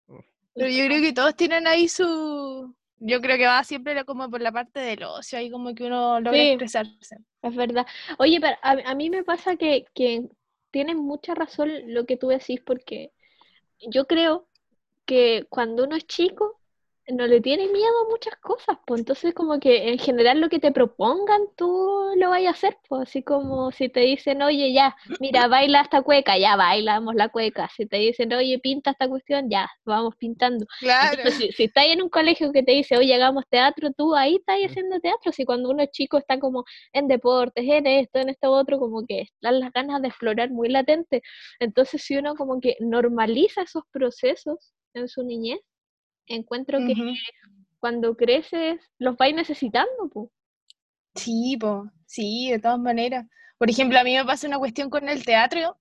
[0.06, 0.20] Oh.
[0.54, 2.74] Pero yo creo que todos tienen ahí su...
[3.00, 6.20] Yo creo que va siempre como por la parte del ocio, ahí como que uno
[6.20, 6.48] logra Sí.
[6.50, 7.18] expresarse.
[7.42, 7.86] Es verdad.
[8.18, 10.26] Oye, pero a, a mí me pasa que, que
[10.70, 13.10] tienes mucha razón lo que tú decís, porque
[13.90, 14.48] yo creo
[15.06, 16.60] que cuando uno es chico
[17.08, 20.58] no le tiene miedo a muchas cosas, pues entonces como que en general lo que
[20.58, 24.96] te propongan tú lo vayas a hacer, pues así como si te dicen, oye, ya,
[25.20, 29.50] mira, baila esta cueca, ya bailamos la cueca, si te dicen, oye, pinta esta cuestión,
[29.50, 30.64] ya, vamos pintando.
[30.80, 31.18] Claro.
[31.18, 34.36] Entonces, si, si estás en un colegio que te dice, oye, hagamos teatro, tú ahí
[34.36, 35.32] estás haciendo teatro.
[35.32, 39.04] Si cuando uno es chico está como en deportes, en esto, en esto otro, como
[39.06, 41.22] que están las ganas de explorar muy latentes.
[41.60, 45.60] Entonces, si uno como que normaliza esos procesos en su niñez,
[46.26, 46.94] encuentro que
[47.78, 50.30] cuando creces los vais necesitando, pues.
[51.14, 53.26] Sí, po, sí, de todas maneras.
[53.58, 55.78] Por ejemplo, a mí me pasa una cuestión con el teatro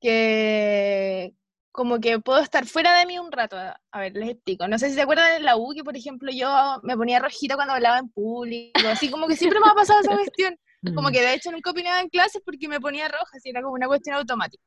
[0.00, 1.34] que
[1.72, 3.56] como que puedo estar fuera de mí un rato.
[3.56, 4.66] A a ver, les explico.
[4.68, 7.56] No sé si se acuerdan en la U que, por ejemplo, yo me ponía rojita
[7.56, 10.58] cuando hablaba en público, así como que siempre me ha pasado esa cuestión.
[10.94, 13.74] Como que de hecho nunca opinaba en clases porque me ponía roja, así era como
[13.74, 14.62] una cuestión automática.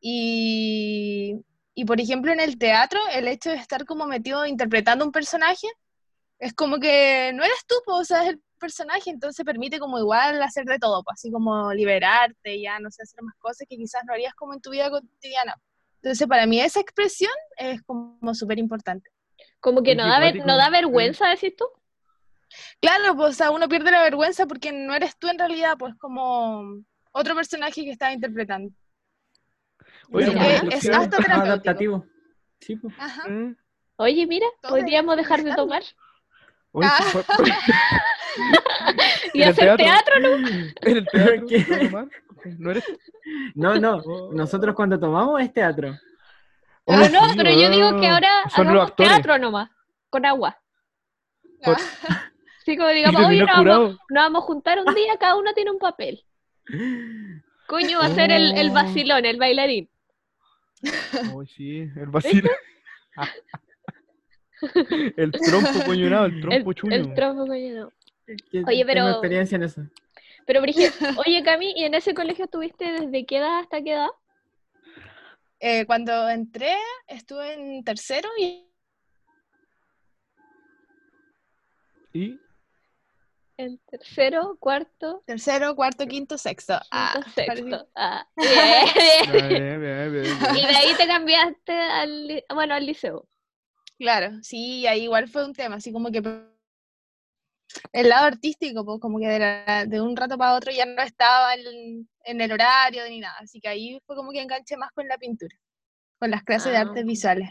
[0.00, 1.36] Y,
[1.78, 5.68] y por ejemplo, en el teatro, el hecho de estar como metido interpretando un personaje,
[6.38, 10.42] es como que no eres tú, o sea, es el personaje, entonces permite como igual
[10.42, 14.02] hacer de todo, pues, así como liberarte, ya, no sé, hacer más cosas que quizás
[14.06, 15.54] no harías como en tu vida cotidiana.
[16.02, 19.10] Entonces, para mí esa expresión es como súper importante.
[19.60, 21.66] Como que no da, ver- cuático, no da vergüenza, decís tú.
[22.80, 25.94] Claro, pues, o sea, uno pierde la vergüenza porque no eres tú en realidad, pues,
[25.96, 26.62] como
[27.12, 28.70] otro personaje que estás interpretando.
[30.12, 30.58] Oye, Mira.
[30.60, 31.42] como es que- hasta más terapéutico.
[31.46, 32.06] adaptativo.
[32.60, 32.94] Sí, pues.
[32.98, 33.22] Ajá.
[33.96, 35.82] Oye, mira, Todo podríamos dejar de tomar
[36.72, 36.98] Oye, Ah.
[37.00, 37.18] sí,
[39.34, 39.84] y ¿En el hacer teatro?
[39.84, 40.28] teatro, ¿no?
[40.82, 41.46] ¿En el teatro?
[41.48, 41.88] ¿Qué?
[41.90, 42.08] ¿No?
[42.58, 42.84] ¿No eres?
[43.54, 43.96] No, no.
[44.04, 44.32] Oh.
[44.34, 45.96] Nosotros cuando tomamos es teatro.
[46.84, 49.70] Oh, Ah, no, sí, pero yo digo que ah, ahora Son hagamos teatro nomás,
[50.10, 50.60] con agua.
[51.64, 51.76] Por-
[52.62, 53.88] Así como Y digamos, oye, terminó nos vamos, curado.
[54.10, 56.22] nos vamos a juntar un día, cada uno tiene un papel.
[57.66, 58.74] Coño, va a ser el, el Oh.
[58.74, 59.88] vacilón, el bailarín.
[60.82, 62.50] Ay, sí, el vacilo.
[65.16, 66.94] el trompo coñonado, el El, trompo chuño.
[66.94, 67.92] el trompo, coño, no.
[68.26, 69.82] Que Oye, tengo pero- experiencia en eso.
[70.46, 70.90] Pero, Brigitte,
[71.26, 74.08] oye, Cami, ¿y en ese colegio estuviste desde qué edad hasta qué edad?
[75.58, 76.74] Eh, cuando entré,
[77.08, 78.62] estuve en tercero y
[82.12, 82.38] Y
[83.58, 86.74] En tercero, cuarto, tercero, cuarto, quinto, sexto.
[86.90, 87.88] Ah, quinto, sexto.
[87.94, 88.46] Ah, bien,
[88.94, 89.48] bien.
[89.48, 90.56] Bien, bien, bien, bien.
[90.56, 93.26] Y de ahí te cambiaste al, bueno, al liceo.
[93.98, 96.20] Claro, sí, ahí igual fue un tema, así como que
[97.92, 101.02] el lado artístico, pues como que de, la- de un rato para otro ya no
[101.02, 104.92] estaba en, en el horario ni nada, así que ahí fue como que enganché más
[104.92, 105.56] con la pintura,
[106.18, 107.06] con las clases de artes Ah.
[107.06, 107.50] visuales.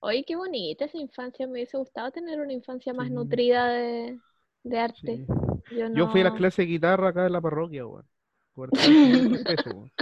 [0.00, 1.46] Oye, qué bonita esa infancia.
[1.46, 4.18] Me hubiese gustado tener una infancia más nutrida de,
[4.62, 5.16] de arte.
[5.16, 5.26] Sí.
[5.76, 8.06] Yo, Yo fui a las no- clases de guitarra acá en la parroquia, weón.
[8.54, 9.92] Por 500 pesos, weón.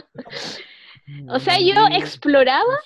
[1.31, 2.79] O sea, yo exploraba,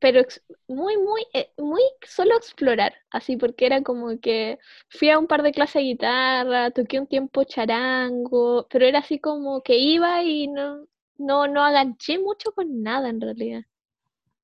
[0.00, 4.58] pero ex- muy, muy, eh, muy solo explorar, así porque era como que
[4.88, 9.20] fui a un par de clases de guitarra, toqué un tiempo charango, pero era así
[9.20, 10.86] como que iba y no,
[11.18, 13.62] no, no aganché mucho con nada en realidad.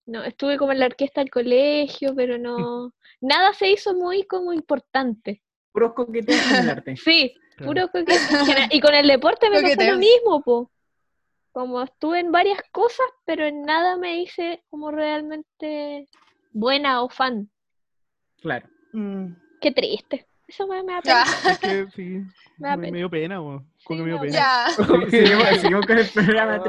[0.07, 4.53] No, estuve como en la orquesta del colegio, pero no, nada se hizo muy como
[4.53, 5.43] importante.
[5.79, 6.97] Puros coqueteos con el arte.
[6.97, 7.72] Sí, Claro.
[7.72, 8.16] puro coqueteo.
[8.41, 9.99] En general- Y con el deporte me pasó lo Coqueteos.
[9.99, 10.70] mismo, po.
[11.53, 16.09] Como estuve en varias cosas, pero en nada me hice como realmente
[16.53, 17.51] buena o fan.
[18.41, 18.68] Claro.
[18.93, 19.33] Mm.
[19.61, 20.28] Qué triste.
[20.49, 21.24] Eso me, me da pena.
[21.51, 22.22] Es que sí,
[22.59, 22.92] Me da me, pena.
[22.92, 23.66] me dio pena, weón.
[23.84, 24.32] Como que Sí, me dio pena.
[24.32, 25.11] da ya.
[25.11, 26.62] seguimos, seguimos con el programa.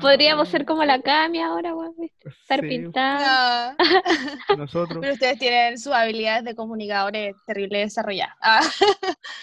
[0.00, 2.28] Podríamos ser como la Cami ahora, weón, ¿viste?
[2.28, 3.74] Estar Sí, pintada.
[4.48, 4.56] No.
[4.58, 4.98] Nosotros.
[5.00, 8.36] Pero ustedes tienen sus habilidades de comunicadores terrible desarrolladas.
[8.40, 8.60] Ah,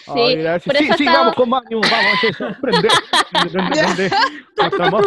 [0.06, 2.88] Ay, Sí, por Sí, eso sí, estaba- vamos con más ánimo, vamos, eso, prende,
[3.52, 3.84] prende, Ya.
[3.86, 4.10] prende.
[4.58, 5.04] Hasta más.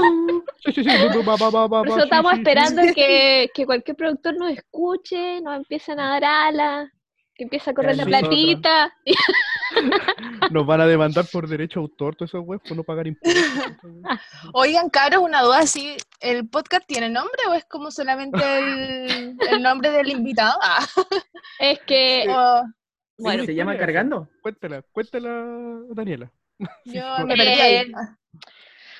[0.65, 0.87] Sí, sí, sí,
[1.27, 2.41] va, va, va, va, Por va, eso sí, estamos sí, sí.
[2.41, 6.89] esperando que, que cualquier productor nos escuche, nos empiecen a dar alas,
[7.41, 8.93] que empieza a correr la platita.
[10.51, 13.43] Nos van a demandar por derecho a autor todos esos webs por no pagar impuestos.
[14.53, 15.97] Oigan, cabros, una duda, ¿sí?
[16.19, 20.53] ¿el podcast tiene nombre o es como solamente el, el nombre del invitado?
[20.61, 20.85] Ah,
[21.59, 22.63] Es que, o-
[23.17, 24.29] bueno, ¿Se llama ¿cómo le Cargando?
[24.43, 26.31] Cuéntala, cuéntala, Daniela.
[26.85, 27.91] yo sí, me perdí ahí.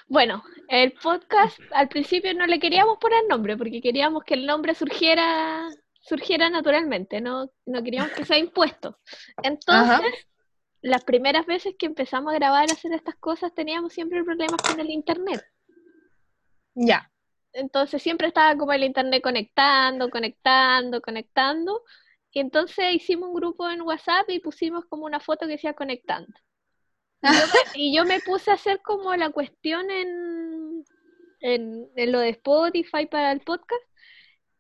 [0.08, 4.74] Bueno, el podcast al principio no le queríamos poner nombre porque queríamos que el nombre
[4.74, 5.70] surgiera
[6.02, 9.00] surgiera naturalmente, no, no queríamos que sea impuesto.
[9.44, 10.28] Entonces,
[10.82, 14.80] las primeras veces que empezamos a grabar y hacer estas cosas teníamos siempre problemas con
[14.80, 15.44] el internet.
[16.74, 17.10] Ya.
[17.54, 21.84] Entonces siempre estaba como el internet conectando, conectando, conectando.
[22.32, 26.34] Y entonces hicimos un grupo en WhatsApp y pusimos como una foto que decía conectando.
[27.22, 30.84] Y yo me, y yo me puse a hacer como la cuestión en,
[31.42, 33.91] en, en lo de Spotify para el podcast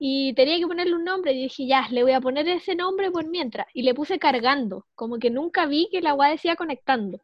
[0.03, 3.11] y tenía que ponerle un nombre y dije, ya, le voy a poner ese nombre
[3.11, 3.67] por mientras.
[3.71, 7.21] Y le puse cargando, como que nunca vi que la weá decía conectando.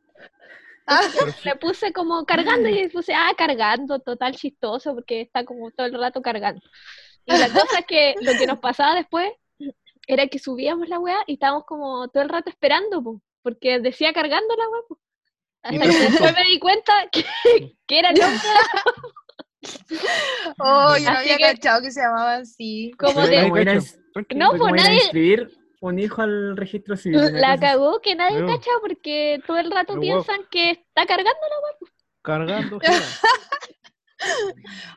[0.85, 1.01] Ah,
[1.43, 5.87] Le puse como cargando y le puse, ah, cargando, total chistoso, porque está como todo
[5.87, 6.61] el rato cargando.
[7.25, 9.31] Y la cosa es que lo que nos pasaba después
[10.05, 14.13] era que subíamos la weá y estábamos como todo el rato esperando, po, porque decía
[14.13, 14.81] cargando la weá.
[14.87, 14.99] po.
[15.63, 17.25] Hasta que después me di cuenta que,
[17.87, 18.39] que era el nombre
[20.59, 22.91] Oh, yo no Así había que- cachado que se llamaba así.
[22.97, 23.49] como de...
[24.35, 25.51] No, pues nadie- inscribir
[25.81, 27.19] un hijo al registro civil.
[27.33, 28.47] La cagó que nadie No.
[28.47, 30.01] cacha porque todo el rato guau.
[30.01, 31.39] piensan que está cargando.
[32.23, 32.79] Cargando.
[32.79, 32.93] gira.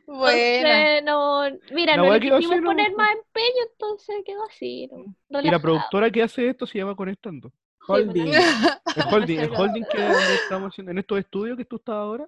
[0.07, 0.99] Buena.
[0.99, 2.71] Entonces, no, mira, La no le quedó así, quisimos ¿no?
[2.71, 4.89] poner más empeño, entonces quedó así.
[5.29, 5.41] ¿no?
[5.43, 7.53] Y la productora que hace esto se llama Conectando.
[7.87, 8.33] Holding.
[8.35, 12.25] El holding, el holding que donde estamos haciendo en estos estudios que tú estás ahora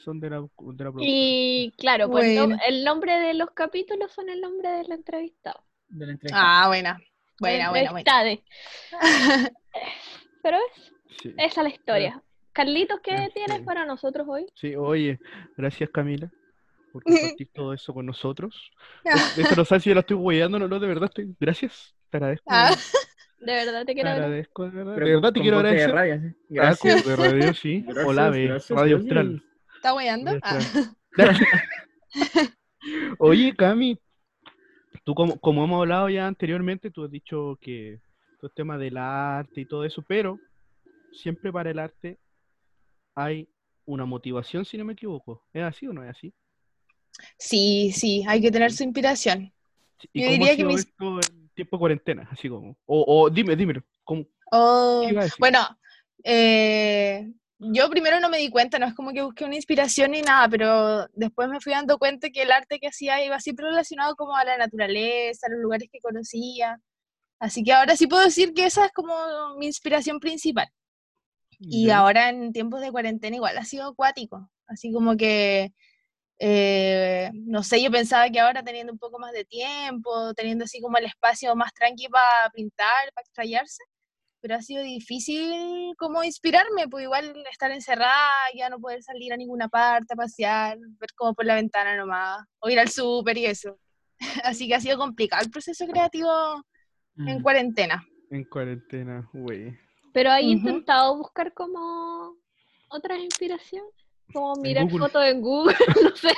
[0.00, 0.92] son de la, de la.
[0.98, 2.56] Y claro, pues Bueno.
[2.66, 5.64] el nombre de los capítulos son el nombre del entrevistado.
[5.88, 6.40] de la entrevista.
[6.62, 6.98] Ah, buena.
[7.38, 8.12] Buena, buena, buena.
[10.42, 10.92] Pero es,
[11.22, 11.34] Sí.
[11.38, 12.22] esa es la historia.
[12.52, 14.46] Carlitos, ¿qué Ah, tienes para nosotros hoy?
[14.54, 15.18] Sí, oye,
[15.56, 16.30] gracias Camila
[16.92, 18.70] por compartir todo eso con nosotros.
[19.36, 21.34] Esto no sabes si yo la estoy hueando o no, de verdad estoy.
[21.38, 22.44] Gracias, te agradezco.
[22.48, 22.74] Ah.
[23.40, 24.26] De verdad te quiero agradecer.
[24.52, 24.96] agradezco, de verdad.
[24.96, 25.94] De verdad te quiero voz de agradecer.
[25.94, 26.36] radio, sí.
[26.36, 27.06] Ah, Gracias.
[27.06, 27.80] de radio, sí.
[27.86, 28.96] Gracias, Hola, gracias, Radio.
[28.96, 29.42] Austral.
[29.82, 29.92] ¿Está?
[29.92, 30.94] Radio Ah.
[33.18, 33.98] Oye, Cami,
[35.04, 38.00] tú como, como hemos hablado ya anteriormente, tú has dicho que
[38.38, 40.38] todo el tema del arte y todo eso, pero
[41.12, 42.18] siempre para el arte
[43.14, 43.48] hay
[43.84, 45.42] una motivación, si no me equivoco.
[45.52, 46.32] ¿Es así o no es así?
[47.38, 49.52] Sí, sí, hay que tener su inspiración.
[50.14, 52.28] ¿Y Yo cómo diría ha que sido mis- esto en tiempo de cuarentena?
[52.30, 52.78] Así como.
[52.86, 55.06] O, o dime, dime, ¿cómo, Oh?
[55.38, 55.58] Bueno,
[56.24, 57.30] eh,
[57.62, 60.48] yo primero no me di cuenta, no es como que busqué una inspiración ni nada,
[60.48, 64.34] pero después me fui dando cuenta que el arte que hacía iba siempre relacionado como
[64.34, 66.80] a la naturaleza, a los lugares que conocía.
[67.38, 69.14] Así que ahora sí puedo decir que esa es como
[69.58, 70.68] mi inspiración principal.
[71.58, 75.74] Y ahora en tiempos de cuarentena igual ha sido acuático, así como que,
[76.38, 80.80] eh, no sé, yo pensaba que ahora teniendo un poco más de tiempo, teniendo así
[80.80, 83.82] como el espacio más tranqui para pintar, para extrayarse,
[84.40, 89.36] pero ha sido difícil como inspirarme, pues igual estar encerrada, ya no poder salir a
[89.36, 93.46] ninguna parte, a pasear, ver como por la ventana nomás, o ir al súper y
[93.46, 93.78] eso.
[94.44, 96.30] Así que ha sido complicado el proceso creativo
[97.26, 97.42] en Mm.
[97.42, 98.06] cuarentena.
[98.30, 99.76] En cuarentena, güey.
[100.12, 100.52] Pero hay Ujú.
[100.68, 102.34] intentado buscar como
[102.88, 103.92] otras inspiraciones,
[104.32, 106.32] como En mirar fotos en Google, no sé.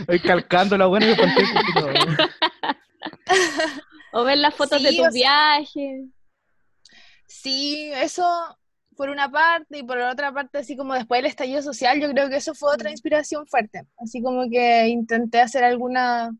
[0.00, 1.94] Estoy calcando la buena computador.
[4.16, 6.04] O ver las fotos de Sí, tus sea- viajes.
[7.26, 8.24] Sí, eso
[8.96, 12.10] por una parte y por la otra parte, así como después del estallido social, yo
[12.10, 13.86] creo que eso fue otra inspiración fuerte.
[13.98, 16.30] Así como que intenté hacer algunas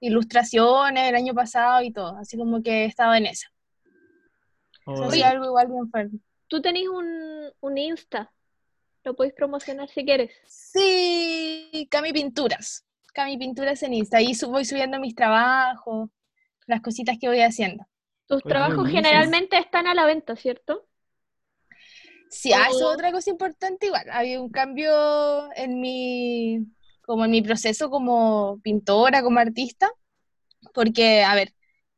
[0.00, 3.48] ilustraciones el año pasado y todo, así como que estaba en esa.
[4.86, 6.16] Eso Oye, hacía algo igual bien fuerte.
[6.48, 8.32] Tú tenés un, un Insta,
[9.04, 10.32] lo podéis promocionar si quieres.
[10.46, 12.84] Sí, Cami Pinturas.
[13.12, 14.16] Cami Pinturas en Insta.
[14.18, 16.08] Ahí voy subiendo mis trabajos,
[16.70, 17.86] las cositas que voy haciendo.
[18.26, 20.86] Tus trabajos generalmente están a la venta, ¿cierto?
[22.30, 22.92] Sí, ah, eso es Oh.
[22.92, 24.06] otra cosa importante igual.
[24.10, 26.64] Había un cambio en mi,
[27.02, 29.90] como en mi proceso como pintora, como artista,
[30.72, 31.52] porque, a ver,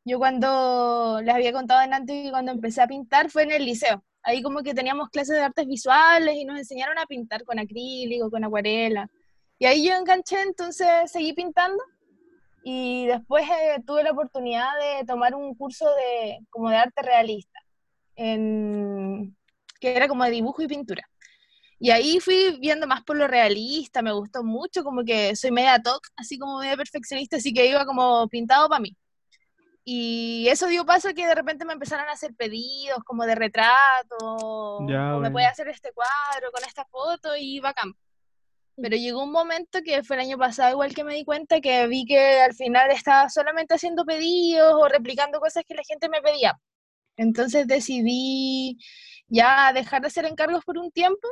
[0.05, 4.03] yo cuando les había contado antes que cuando empecé a pintar fue en el liceo.
[4.23, 8.31] Ahí como que teníamos clases de artes visuales y nos enseñaron a pintar con acrílico,
[8.31, 9.09] con acuarela.
[9.59, 11.83] Y ahí yo enganché, entonces seguí pintando
[12.65, 17.59] y después eh, tuve la oportunidad de tomar un curso de, como de arte realista,
[18.17, 19.37] en,
[19.81, 21.09] que era como de dibujo y pintura.
[21.79, 25.83] Y ahí fui viendo más por lo realista, me gustó mucho, como que soy media
[25.83, 28.97] toc, así como media perfeccionista, así que iba como pintado para mí.
[29.85, 33.35] Y eso dio paso a que de repente me empezaron a hacer pedidos como de
[33.35, 37.93] retrato, Ya, o me puede hacer este cuadro con esta foto y bacán.
[38.77, 41.87] Pero llegó un momento que fue el año pasado igual que me di cuenta que
[41.87, 46.23] vi que al final estaba solamente haciendo pedidos o replicando cosas que la gente me
[46.23, 46.59] pedía.
[47.17, 48.79] Entonces decidí
[49.29, 51.29] ya dejar de hacer encargos por un tiempo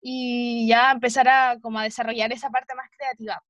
[0.00, 3.42] y ya empezar a como a desarrollar esa parte más creativa.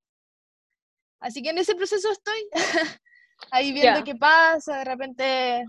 [1.20, 2.48] Así que en ese proceso estoy,
[3.50, 5.64] ahí viendo qué pasa, de repente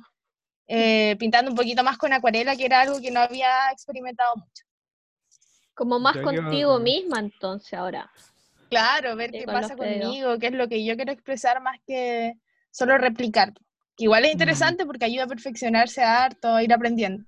[0.67, 4.64] eh, pintando un poquito más con acuarela, que era algo que no había experimentado mucho.
[5.75, 8.09] Como más contigo misma entonces ahora.
[8.69, 11.79] Claro, ver Sí, qué con pasa conmigo, qué es lo que yo quiero expresar más
[11.85, 12.33] que
[12.71, 13.53] solo replicar.
[13.95, 14.33] Que igual es Mm.
[14.33, 17.23] interesante porque ayuda a perfeccionarse harto, a ir aprendiendo.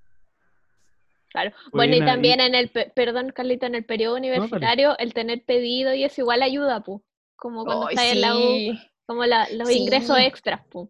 [1.29, 1.51] Claro.
[1.71, 5.93] Bueno, y también en el, pe- perdón, Carlito, en el periodo universitario, el tener pedido
[5.93, 7.01] y eso igual ayuda, pues.
[7.35, 8.57] Como cuando estás en la U,
[9.05, 10.87] como la- los ingresos extras, pues.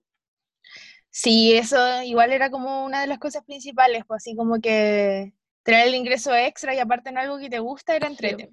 [1.10, 5.34] Sí, eso igual era como una de las cosas principales, pues así como que
[5.68, 8.50] tener el ingreso extra y aparte en algo que te gusta era entrete.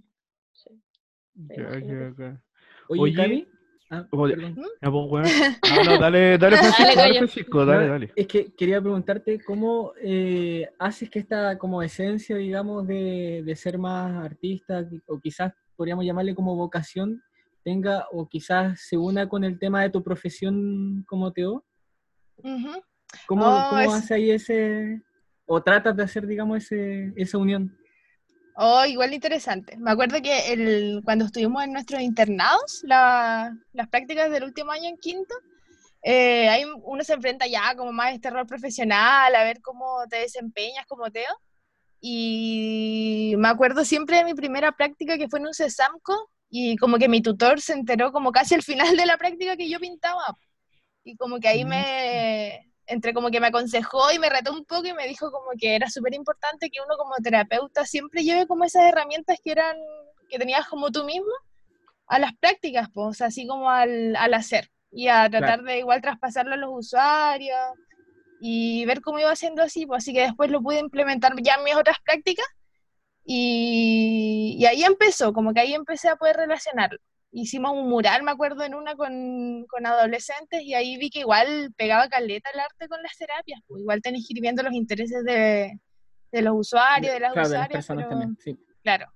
[1.34, 1.86] Ya, imagínate.
[1.86, 2.42] ya, ya.
[2.88, 3.48] Oye, Oye, Cami,
[3.90, 4.56] ah, oye, perdón.
[4.82, 5.24] Ya, pues, weón.
[5.70, 7.18] No, no, dale, dale, Francisco, Dale, dale.
[7.18, 8.12] Francisco, dale, dale.
[8.16, 13.78] Es que quería preguntarte cómo eh, haces que esta como esencia, digamos, de, de ser
[13.78, 17.22] más artista, o quizás podríamos llamarle como vocación,
[17.62, 21.64] tenga o quizás se una con el tema de tu profesión como Teo.
[23.26, 25.00] ¿Cómo, Oh, cómo es- haces ahí ese,
[25.46, 27.76] o tratas de hacer, digamos, ese, esa unión?
[28.56, 29.76] Oh, igual interesante.
[29.78, 34.88] Me acuerdo que el, cuando estuvimos en nuestros internados, la- las prácticas del último año
[34.88, 35.34] en quinto,
[36.02, 40.04] eh, ahí uno se enfrenta ya como más a este rol profesional, a ver cómo
[40.08, 41.34] te desempeñas como Teo.
[42.00, 46.98] Y me acuerdo siempre de mi primera práctica que fue en un CESAMCO y como
[46.98, 50.22] que mi tutor se enteró como casi al final de la práctica que yo pintaba.
[51.04, 51.68] Y como que ahí Mm.
[51.68, 55.50] me, entre como que me aconsejó y me retó un poco y me dijo como
[55.58, 59.76] que era súper importante que uno como terapeuta siempre lleve como esas herramientas que eran,
[60.28, 61.32] que tenías como tú mismo
[62.06, 66.54] a las prácticas, pues, así como al, al hacer y a tratar de igual traspasarlo
[66.54, 67.58] a los usuarios
[68.40, 71.64] y ver cómo iba haciendo así, pues así que después lo pude implementar ya en
[71.64, 72.46] mis otras prácticas
[73.24, 76.98] y, y ahí empezó, como que ahí empecé a poder relacionarlo.
[77.36, 81.72] Hicimos un mural, me acuerdo, en una con, con adolescentes y ahí vi que igual
[81.76, 85.24] pegaba caleta el arte con las terapias, pues igual tenés que ir viendo los intereses
[85.24, 85.80] de,
[86.30, 88.56] de los usuarios, de las Claro, de las usuarias, personas pero- también, sí.
[88.82, 89.06] claro.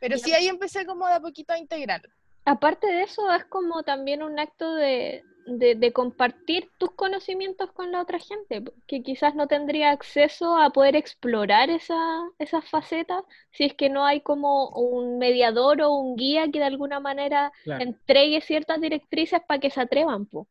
[0.00, 2.08] Pero Y sí, ahí empecé como de a poquito a integrarlo.
[2.44, 7.92] Aparte de eso, es como también un acto de, de, de compartir tus conocimientos con
[7.92, 11.96] la otra gente, po, que quizás no tendría acceso a poder explorar esa,
[12.38, 13.22] esas facetas
[13.52, 17.52] si es que no hay como un mediador o un guía que de alguna manera
[17.62, 17.84] Claro.
[17.84, 20.48] entregue ciertas directrices para que se atrevan, po.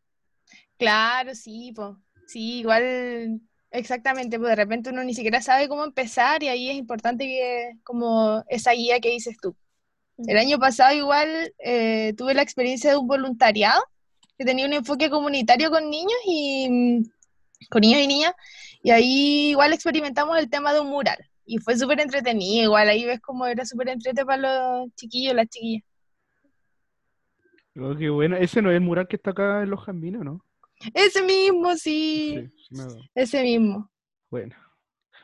[0.78, 1.96] Claro, sí, pues.
[2.28, 3.42] Sí, igual,
[3.72, 7.74] exactamente, pues de repente uno ni siquiera sabe cómo empezar y ahí es importante que,
[7.84, 9.56] como esa guía que dices tú.
[10.18, 13.82] El año pasado igual eh, tuve la experiencia de un voluntariado
[14.38, 17.04] que tenía un enfoque comunitario con niños y mm,
[17.70, 18.34] con niños y niñas
[18.84, 21.18] y ahí igual experimentamos el tema de un mural
[21.48, 25.48] y fue súper entretenido, igual ahí ves cómo era súper entretenido para los chiquillos, las
[25.48, 25.84] chiquillas.
[27.80, 28.36] Oh, qué bueno.
[28.36, 30.44] Ese no es el mural que está acá en los Jambinos, ¿no?
[30.94, 32.50] Ese mismo, sí,
[33.16, 33.90] ese mismo.
[34.30, 34.56] Bueno.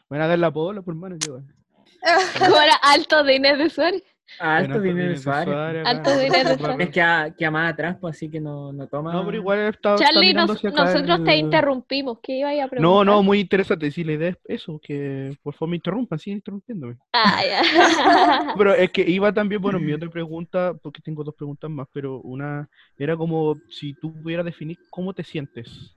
[0.07, 1.53] Bueno, a dar la pola, por qué bueno.
[2.41, 4.03] Ahora alto de Inés de Suárez.
[4.39, 5.89] Alto Bueno, dinero de acá.
[5.89, 6.57] Alto dinero.
[6.57, 6.87] Suárez.
[6.87, 9.13] Es que a, que a más atrás, pues así que no, no toma.
[9.13, 12.67] No, pero igual está, está Charlie, mirando nos- nosotros te el- interrumpimos, ¿qué iba a
[12.67, 12.81] preguntar?
[12.81, 13.89] No, no, muy interesante.
[13.91, 16.97] Sí, la idea es eso, que por favor me interrumpan, sigan interrumpiéndome.
[17.13, 17.61] Ah, ya.
[18.57, 22.19] Pero es que iba también, bueno, mi otra pregunta, porque tengo dos preguntas más, pero
[22.21, 25.95] una era como si tú pudieras definir cómo te sientes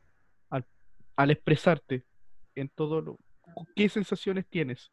[0.50, 0.64] al,
[1.16, 2.04] al expresarte
[2.54, 3.18] en todo lo...
[3.74, 4.90] ¿Qué sensaciones tienes?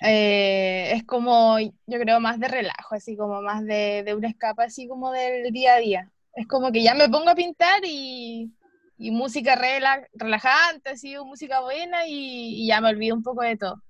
[0.00, 4.64] Eh, es como, yo creo, más de relajo, así como más de, de una escapa,
[4.64, 6.10] así como del día a día.
[6.34, 8.50] Es como que ya me pongo a pintar y,
[8.98, 13.56] y música rela- relajante, así, música buena y, y ya me olvido un poco de
[13.56, 13.82] todo.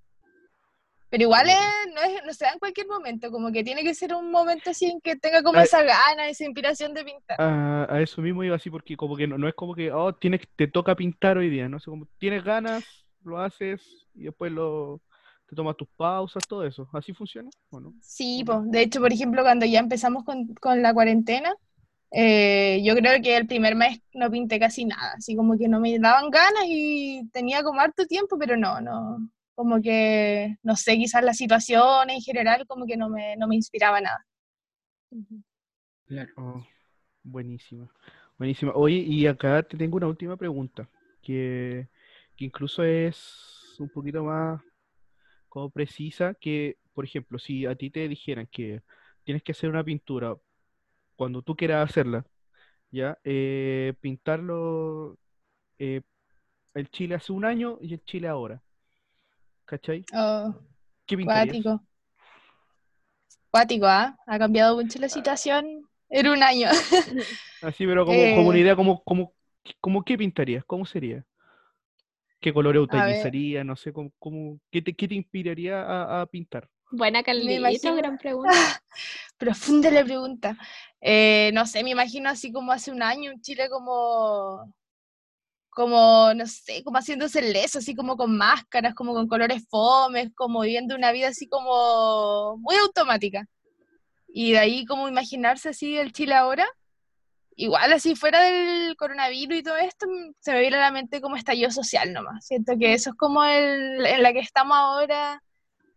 [1.11, 3.95] Pero igual es- no, es- no se da en cualquier momento, como que tiene que
[3.95, 5.64] ser un momento así en que tenga como Ay.
[5.64, 7.40] esa gana, esa inspiración de pintar.
[7.40, 10.12] A, a eso mismo iba así, porque como que no, no es como que, oh,
[10.12, 11.76] tienes, te toca pintar hoy día, ¿no?
[11.76, 12.84] O sea, como tienes ganas,
[13.22, 15.01] lo haces y después lo,
[15.55, 16.88] te tomas tus pausas, todo eso.
[16.92, 17.94] ¿Así funciona o no?
[18.00, 21.55] Sí, pues, de hecho, por ejemplo, cuando ya empezamos con, con la cuarentena,
[22.11, 25.80] eh, yo creo que el primer mes no pinté casi nada, así como que no
[25.80, 30.96] me daban ganas y tenía como harto tiempo, pero no, no, como que, no sé,
[30.96, 34.24] quizás la situación en general como que no me, no me inspiraba nada.
[36.07, 36.32] Claro.
[36.36, 36.66] Oh,
[37.22, 37.88] buenísima.
[38.38, 38.72] Buenísima.
[38.74, 40.88] Oye, y acá te tengo una última pregunta,
[41.22, 41.88] que,
[42.36, 44.61] que incluso es un poquito más
[45.55, 48.82] como precisa, que, por ejemplo, si a ti te dijeran que
[49.24, 50.36] tienes que hacer una pintura
[51.16, 52.26] cuando tú quieras hacerla,
[52.92, 53.18] ¿ya?
[53.24, 55.18] Eh, pintarlo
[55.78, 56.02] eh,
[56.74, 58.62] el Chile hace un año y el Chile ahora,
[59.66, 60.05] ¿cachai?
[60.14, 60.55] Oh,
[61.07, 61.57] ¿Qué pintarías?
[63.50, 63.86] cuático.
[63.86, 64.16] ¿ah?
[64.26, 66.68] Ha cambiado mucho la situación en un año.
[67.61, 68.62] Así, pero como, como una Eh.
[68.62, 69.32] idea, como, como,
[69.80, 71.24] como qué pintarías, ¿cómo sería?
[72.45, 73.05] ¿Qué colores A ver.
[73.05, 73.64] utilizarías?
[73.64, 76.68] No sé, cómo, cómo- ¿qué te, qué te inspiraría a, a pintar?
[76.90, 78.82] Buena Carlito, imagino- gran pregunta.
[79.38, 80.59] Profunda la pregunta.
[81.01, 84.74] Eh, no sé, me imagino así como hace un año en Chile como,
[85.70, 90.30] como, no sé, como haciéndose el leso, así como con máscaras, como con colores fomes,
[90.34, 93.47] como viviendo una vida así como muy automática.
[94.28, 96.66] Y de ahí como imaginarse así el Chile ahora,
[97.57, 101.20] igual así fuera del coronavirus y todo esto, mm, se me viene a la mente
[101.20, 102.46] como estallido social nomás.
[102.46, 105.42] Siento que eso es como el, en la que estamos ahora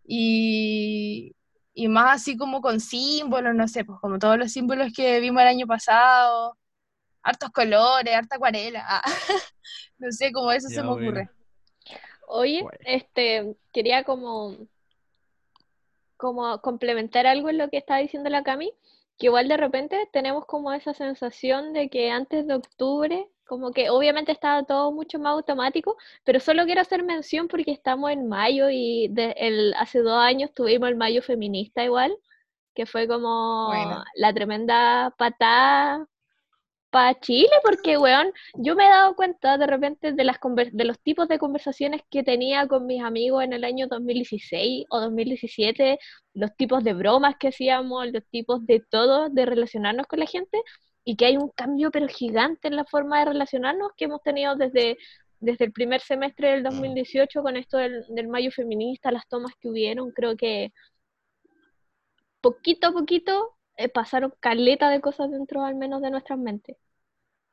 [0.03, 1.35] y,
[1.73, 5.41] y más así como con símbolos, no sé, pues como todos los símbolos que vimos
[5.41, 6.57] el año pasado,
[7.23, 9.01] hartos colores, harta acuarela, ah,
[9.97, 11.29] no sé, como eso se me ocurre.
[12.27, 12.77] Oye, Bueno.
[12.85, 14.55] este, quería como,
[16.17, 18.73] como complementar algo en lo que estaba diciendo la Cami,
[19.17, 23.89] que igual de repente tenemos como esa sensación de que antes de octubre, como que
[23.89, 28.69] obviamente estaba todo mucho más automático, pero solo quiero hacer mención porque estamos en mayo
[28.69, 32.15] y de- el, hace dos años tuvimos el mayo feminista igual,
[32.75, 34.03] que fue como Bueno.
[34.15, 36.07] la tremenda patada
[36.89, 40.37] para Chile, porque, weón, yo me he dado cuenta de repente de, las
[40.71, 44.99] de los tipos de conversaciones que tenía con mis amigos en el año 2016 o
[45.01, 45.99] 2017,
[46.33, 50.61] los tipos de bromas que hacíamos, los tipos de todo, de relacionarnos con la gente,
[51.03, 54.55] y que hay un cambio pero gigante en la forma de relacionarnos que hemos tenido
[54.55, 54.97] desde,
[55.39, 59.69] desde el primer semestre del 2018 con esto del, del mayo feminista, las tomas que
[59.69, 60.71] hubieron, creo que
[62.41, 66.77] poquito a poquito eh, pasaron caleta de cosas dentro al menos de nuestras mentes.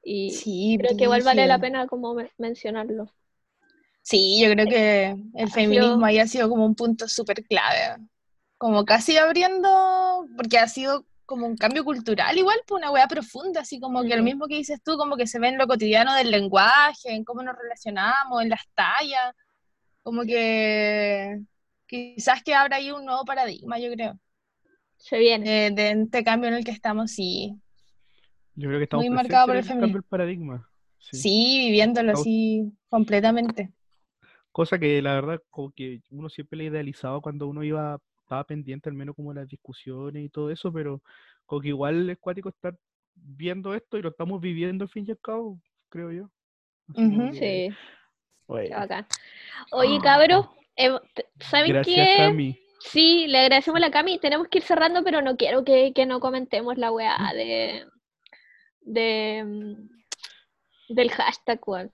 [0.03, 3.12] Y Sí, creo que igual vale la pena como men- mencionarlo.
[4.03, 7.97] Sí, yo creo que el feminismo sido- ahí ha sido como un punto súper clave,
[8.59, 13.62] como casi abriendo, porque ha sido como un cambio cultural igual, pues una weá profunda,
[13.62, 16.14] así como que lo mismo que dices tú, como que se ve en lo cotidiano
[16.14, 19.35] del lenguaje, en cómo nos relacionamos, en las tallas,
[20.03, 21.41] como que
[21.87, 24.18] quizás que abra ahí un nuevo paradigma, yo creo,
[25.05, 25.70] Se viene.
[25.70, 27.55] de, de este cambio en el que estamos, sí,
[28.55, 30.68] Yo creo que estamos Muy marcado por el en el cambio del paradigma.
[30.98, 31.16] Sí.
[31.18, 33.70] sí, viviéndolo Estamos- así completamente.
[34.50, 38.88] Cosa que la verdad, como que uno siempre le idealizaba cuando uno iba, estaba pendiente
[38.88, 41.02] al menos como de las discusiones y todo eso, pero
[41.44, 42.74] como que igual es cuático estar
[43.14, 46.30] viendo esto y lo estamos viviendo al fin y al cabo, creo yo.
[46.94, 47.30] Que,
[47.70, 47.76] Sí,
[48.46, 49.07] bueno, bacán.
[49.72, 50.46] Oye, cabros,
[50.76, 52.14] eh, t- ¿saben gracias qué?
[52.16, 52.59] Cami.
[52.91, 54.18] Sí, le agradecemos a la Cami.
[54.18, 57.87] Tenemos que ir cerrando, pero no quiero que, que no comentemos la weá de,
[58.80, 61.93] de mm, del hashtag, weón,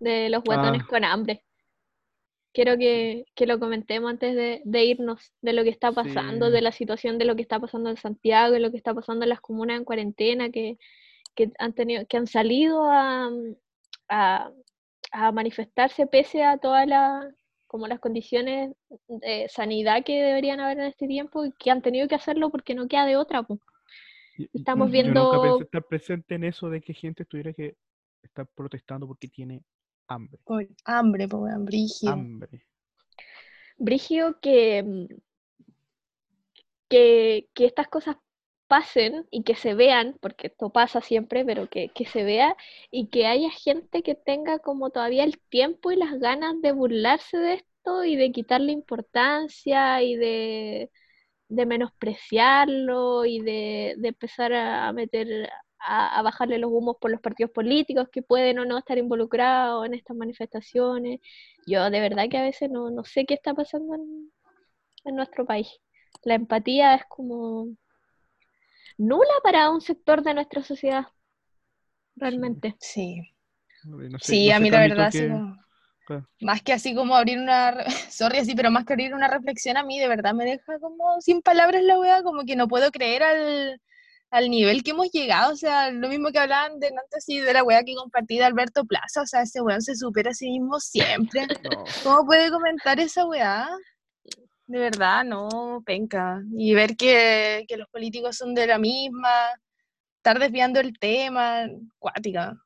[0.00, 0.86] de los guatones Ah.
[0.88, 1.44] con hambre.
[2.52, 6.52] Quiero que, que lo comentemos antes de, de irnos, de lo que está pasando, Sí.
[6.52, 9.22] de la situación de lo que está pasando en Santiago, de lo que está pasando
[9.24, 10.78] en las comunas en cuarentena, que,
[11.34, 13.30] que han tenido, que han salido a,
[14.08, 14.50] a,
[15.12, 17.26] a manifestarse pese a todas las
[17.72, 18.74] como las condiciones
[19.08, 22.74] de sanidad que deberían haber en este tiempo y que han tenido que hacerlo porque
[22.74, 23.46] no queda de otra.
[24.36, 24.96] y Estamos Ujú.
[24.98, 27.76] Yo nunca viendo pensé estar presente en eso de que gente tuviera que
[28.22, 29.62] estar protestando porque tiene
[30.06, 30.38] hambre.
[30.44, 32.12] Por hambre, pues, weón, brígido.
[32.12, 32.66] Hambre.
[33.78, 35.08] Brigio que,
[36.90, 38.16] que, que estas cosas
[38.72, 42.56] pasen y que se vean, porque esto pasa siempre, pero que, que se vea
[42.90, 47.36] y que haya gente que tenga como todavía el tiempo y las ganas de burlarse
[47.36, 50.90] de esto y de quitarle importancia y de,
[51.48, 57.52] de menospreciarlo y de, de empezar a meter, a, bajarle los humos por los partidos
[57.52, 61.20] políticos que pueden o no estar involucrados en estas manifestaciones.
[61.66, 64.32] Yo de verdad que a veces no, no sé qué está pasando en,
[65.04, 65.68] en nuestro país.
[66.24, 67.68] La empatía es como
[68.98, 71.06] nula para un sector de nuestra sociedad,
[72.16, 72.76] realmente.
[72.80, 73.22] Sí.
[73.84, 75.10] No sé- Sí, no a mí la verdad,
[76.40, 77.74] más que así como abrir una,
[78.10, 81.20] sorry, así, pero más que abrir una reflexión a mí, de verdad me deja como
[81.20, 83.80] sin palabras la wea, como que no puedo creer al,
[84.30, 87.52] al nivel que hemos llegado, o sea, lo mismo que hablaban de antes, así, de
[87.52, 90.50] la wea que compartí de Alberto Plaza, o sea, ese weón se supera a sí
[90.50, 91.46] mismo siempre.
[91.64, 91.84] no.
[92.02, 93.68] ¿Cómo puede comentar esa weá?
[94.72, 96.42] De verdad, no, penca.
[96.56, 99.28] Y ver que, que los políticos son de la misma,
[100.16, 101.66] estar desviando el tema,
[101.98, 102.56] cuática.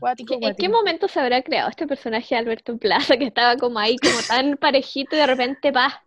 [0.00, 3.78] Cuático, ¿En qué momento se habrá creado este personaje de Alberto Plaza que estaba como
[3.78, 6.02] ahí, como tan parejito y de repente pa?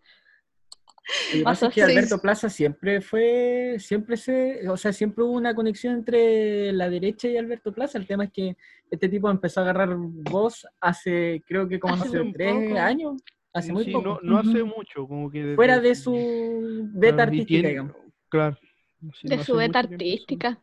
[1.31, 1.91] Lo que pasa es que Sí.
[1.91, 7.29] Alberto Plaza siempre fue, siempre se, o sea, siempre hubo una conexión entre la derecha
[7.29, 7.97] y Alberto Plaza.
[7.97, 8.57] El tema es que
[8.91, 12.77] este tipo empezó a agarrar voz hace, creo que como Hace hace tres poco.
[12.77, 13.21] años,
[13.59, 14.03] hace muy Sí, poco.
[14.07, 15.41] no, no hace mucho, como que...
[15.43, 17.95] desde- Fuera de su beta artística, tiene- digamos.
[18.29, 18.57] Claro.
[19.19, 20.59] sí, De no su beta artística.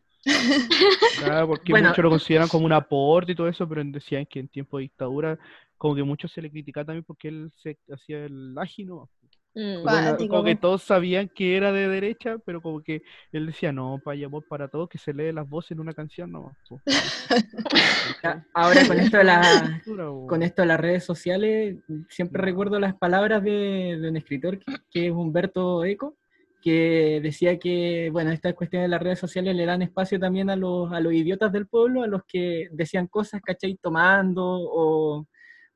[1.18, 1.88] Claro, porque Bueno.
[1.90, 4.82] muchos lo consideran como un aporte y todo eso, pero decían que en tiempo de
[4.84, 5.38] dictadura,
[5.76, 9.09] como que muchos se le criticaba también porque él se hacía el ágino.
[9.55, 9.83] Mm.
[9.85, 14.01] Bueno, Como que todos sabían que era de derecha, pero como que él decía, no,
[14.05, 16.57] para amor para todos, que se lee las voces en una canción, no.
[16.69, 16.81] po".
[18.23, 19.81] Ya, Ahora con esto de la,
[20.27, 21.77] con esto de las redes sociales,
[22.09, 26.17] siempre recuerdo las palabras de, de un escritor que, que es Humberto Eco,
[26.61, 30.57] que decía que, bueno, estas cuestiones de las redes sociales le dan espacio también a
[30.57, 33.79] los, a los idiotas del pueblo, a los que decían cosas, ¿cachai?
[33.81, 35.27] Tomando o,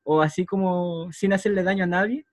[0.04, 2.24] o así como sin hacerle daño a nadie,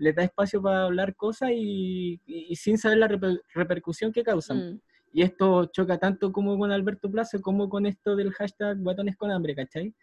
[0.00, 4.24] les da espacio para hablar cosas y, y- y sin saber la reper- repercusión que
[4.24, 4.58] causan.
[4.74, 4.80] Mm.
[5.12, 9.30] Y esto choca tanto como con Alberto Plaza como con esto del hashtag guatones con
[9.30, 9.94] hambre, ¿cachai?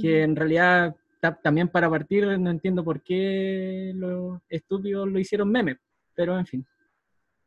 [0.00, 5.50] que en realidad ta- también para partir no entiendo por qué los estúpidos lo hicieron
[5.50, 5.78] meme,
[6.14, 6.66] pero en fin.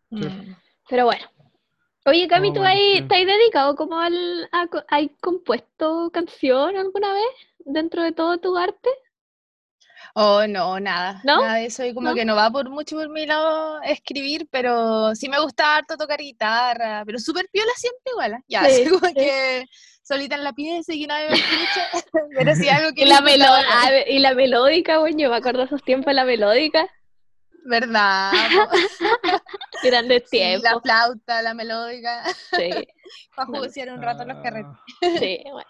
[0.10, 0.54] Mm.
[0.90, 1.26] Pero bueno.
[2.06, 4.16] Oye, Cami, Oh, ¿tú ahí estás dedicado como al...
[4.52, 7.26] a ¿Hay compuesto canción alguna vez
[7.66, 8.90] dentro de todo tu arte?
[10.16, 11.22] Oh, no, nada.
[11.24, 11.42] ¿No?
[11.42, 11.84] Nada de eso.
[11.86, 12.16] Y como ¿No?
[12.16, 16.20] que no va por mucho por mi lado escribir, pero sí me gusta harto tocar
[16.20, 18.34] guitarra, pero súper piola siempre igual.
[18.34, 18.44] ¿ah?
[18.48, 19.14] Ya, Sí, así como sí.
[19.14, 19.66] que
[20.04, 21.88] solita en la pieza y que nadie me escucha.
[22.36, 23.88] pero sí algo que Y la, melo- bacán.
[23.88, 26.88] a ver, y la melódica, bueno, yo me acuerdo esos tiempos la melódica.
[27.66, 28.32] ¿Verdad?
[29.84, 30.64] Grandes Sí, tiempos.
[30.64, 32.24] la flauta, la melódica,
[32.56, 32.88] Sí,
[33.36, 34.72] para jugar un rato los carretes.
[34.72, 35.70] Ah, sí, bueno.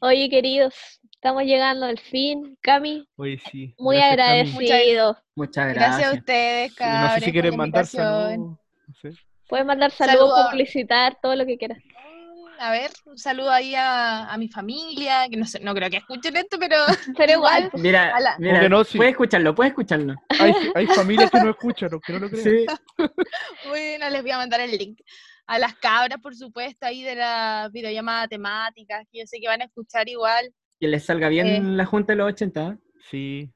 [0.00, 0.74] Oye, queridos,
[1.20, 2.56] estamos llegando al fin.
[2.62, 3.74] Cami, Oye, sí.
[3.78, 4.70] muy gracias, Cami.
[4.70, 5.18] agradecido.
[5.34, 6.12] Muchas Gracias gracias.
[6.12, 8.38] a ustedes, Sí, no sé si quieren mandar saludos.
[8.86, 9.10] No sé.
[9.48, 10.50] Puedes mandar saludos, Saludos.
[10.50, 11.78] publicitar, todo lo que quieras.
[12.60, 15.98] A ver, un saludo ahí a, a mi familia, que no sé, no creo que
[15.98, 16.76] escuchen esto, pero
[17.16, 18.96] Pero igual, Mira, A la- mira, que no, sí.
[18.98, 20.14] puedes escucharlo, puedes escucharlo.
[20.40, 22.44] Hay, hay familias que no escuchan, aunque no lo crean.
[22.44, 22.66] Sí.
[23.68, 25.00] bueno, les voy a mandar el link.
[25.46, 29.62] A las cabras, por supuesto, ahí de la videollamada temática, que yo sé que van
[29.62, 30.52] a escuchar igual.
[30.80, 31.60] Que les salga bien Eh.
[31.62, 32.68] la junta de los 80.
[32.68, 32.76] ¿eh?
[33.10, 33.50] Sí.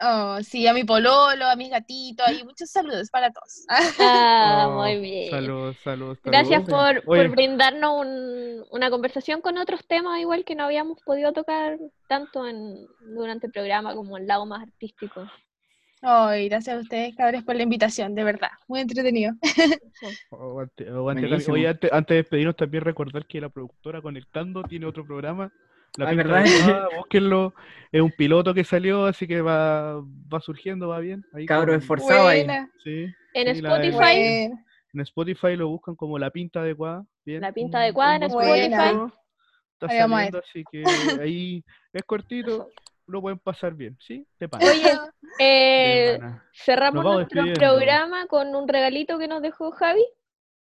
[0.00, 3.64] Oh, sí, a mi pololo, a mis gatitos, ahí muchos saludos para todos.
[4.00, 5.30] ah, Oh, muy bien.
[5.30, 6.18] Saludos, saludos.
[6.24, 11.78] Gracias por, brindarnos un- una conversación con otros temas, igual que no habíamos podido tocar
[12.08, 15.26] tanto en, durante el programa como el lado más artístico.
[16.02, 18.50] Ay, gracias a ustedes, cabres, por la invitación, de verdad.
[18.68, 19.32] Muy entretenido.
[20.30, 21.54] Buenísimo.
[21.54, 25.50] Oye, antes, antes de despedirnos, también recordar que la productora Conectando tiene otro programa.
[25.96, 26.46] La Ay, Pinta ¿verdad?
[26.52, 27.54] Adecuada, búsquenlo.
[27.92, 31.24] Es un piloto que salió, así que va, va surgiendo, va bien.
[31.32, 32.46] Ahí Cabro con- esforzado ahí.
[32.82, 34.64] Sí, En Sí, Spotify, Bueno,
[34.94, 37.04] en Spotify lo buscan como La Pinta Adecuada.
[37.24, 37.40] Bien.
[37.40, 39.12] La Pinta Adecuada un en Spotify.
[39.72, 40.32] Está Ahí vamos a ver.
[40.32, 42.68] saliendo, así que ahí es cortito,
[43.06, 44.26] lo pueden pasar bien, ¿sí?
[44.38, 44.64] De pana.
[44.70, 44.98] Oye,
[45.38, 46.18] eh,
[46.52, 50.04] cerramos nuestro programa con un regalito que nos dejó Javi,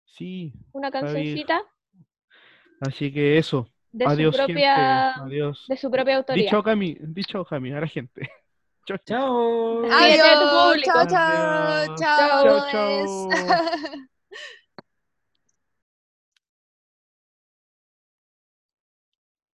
[0.04, 1.04] Sí, una Javi.
[1.06, 1.62] cancioncita
[2.80, 3.68] así que eso.
[3.98, 5.26] De Adiós, su propia gente.
[5.26, 5.64] Adiós.
[5.66, 6.44] de su propia autoría.
[6.44, 8.20] Dicho Cami, dicho Cami, a la gente.
[8.86, 9.82] Chao, chao.
[9.82, 9.92] Chao.
[9.92, 10.90] Adiós, público.
[10.92, 12.00] chao, chao, Adiós.
[12.00, 12.44] chao.
[12.44, 13.28] Chao, pues.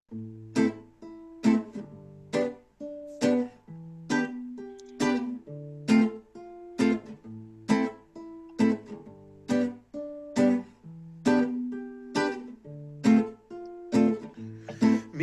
[0.09, 0.45] chao.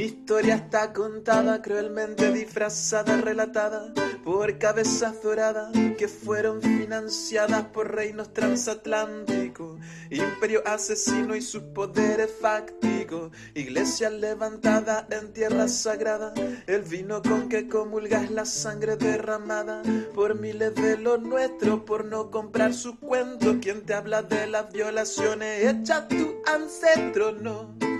[0.03, 8.33] Mi historia está contada, cruelmente disfrazada, relatada por cabezas doradas que fueron financiadas por reinos
[8.33, 9.79] transatlánticos,
[10.11, 16.35] imperio asesino y sus poderes fácticos, iglesia levantada en tierra sagrada,
[16.67, 19.85] el vino con que comulgas la sangre derramada
[20.17, 23.59] por miles de los nuestros por no comprar sus cuentos.
[23.63, 27.92] Quien te habla de las violaciones hechas tu ancestro, no.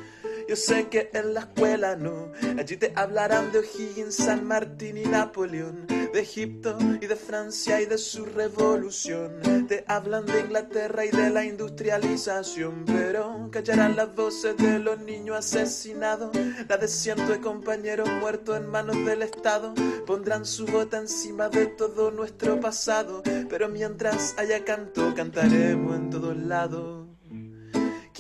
[0.49, 5.05] Yo sé que en la escuela no, allí te hablarán de O'Higgins, San Martín y
[5.05, 9.67] Napoleón, de Egipto y de Francia y de su revolución.
[9.69, 15.37] Te hablan de Inglaterra y de la industrialización, pero callarán las voces de los niños
[15.37, 16.37] asesinados,
[16.69, 19.73] la de cientos de compañeros muertos en manos del Estado.
[20.07, 26.37] Pondrán su bota encima de todo nuestro pasado, pero mientras haya canto, cantaremos en todos
[26.37, 27.02] lados.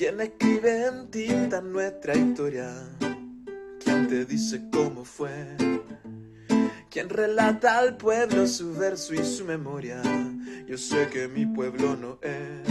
[0.02, 2.68] ¿Quién escribe en tinta nuestra historia?
[3.78, 5.30] ¿Quién te dice cómo fue?
[6.90, 10.02] ¿Quién relata al pueblo su verso y su memoria?
[10.66, 12.68] Yo sé que mi pueblo no es.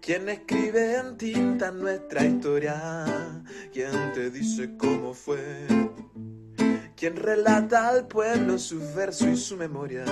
[0.00, 3.44] ¿Quién escribe en tinta nuestra historia?
[3.70, 5.66] ¿Quién te dice cómo fue?
[6.96, 10.06] ¿Quién relata al pueblo su verso y su memoria?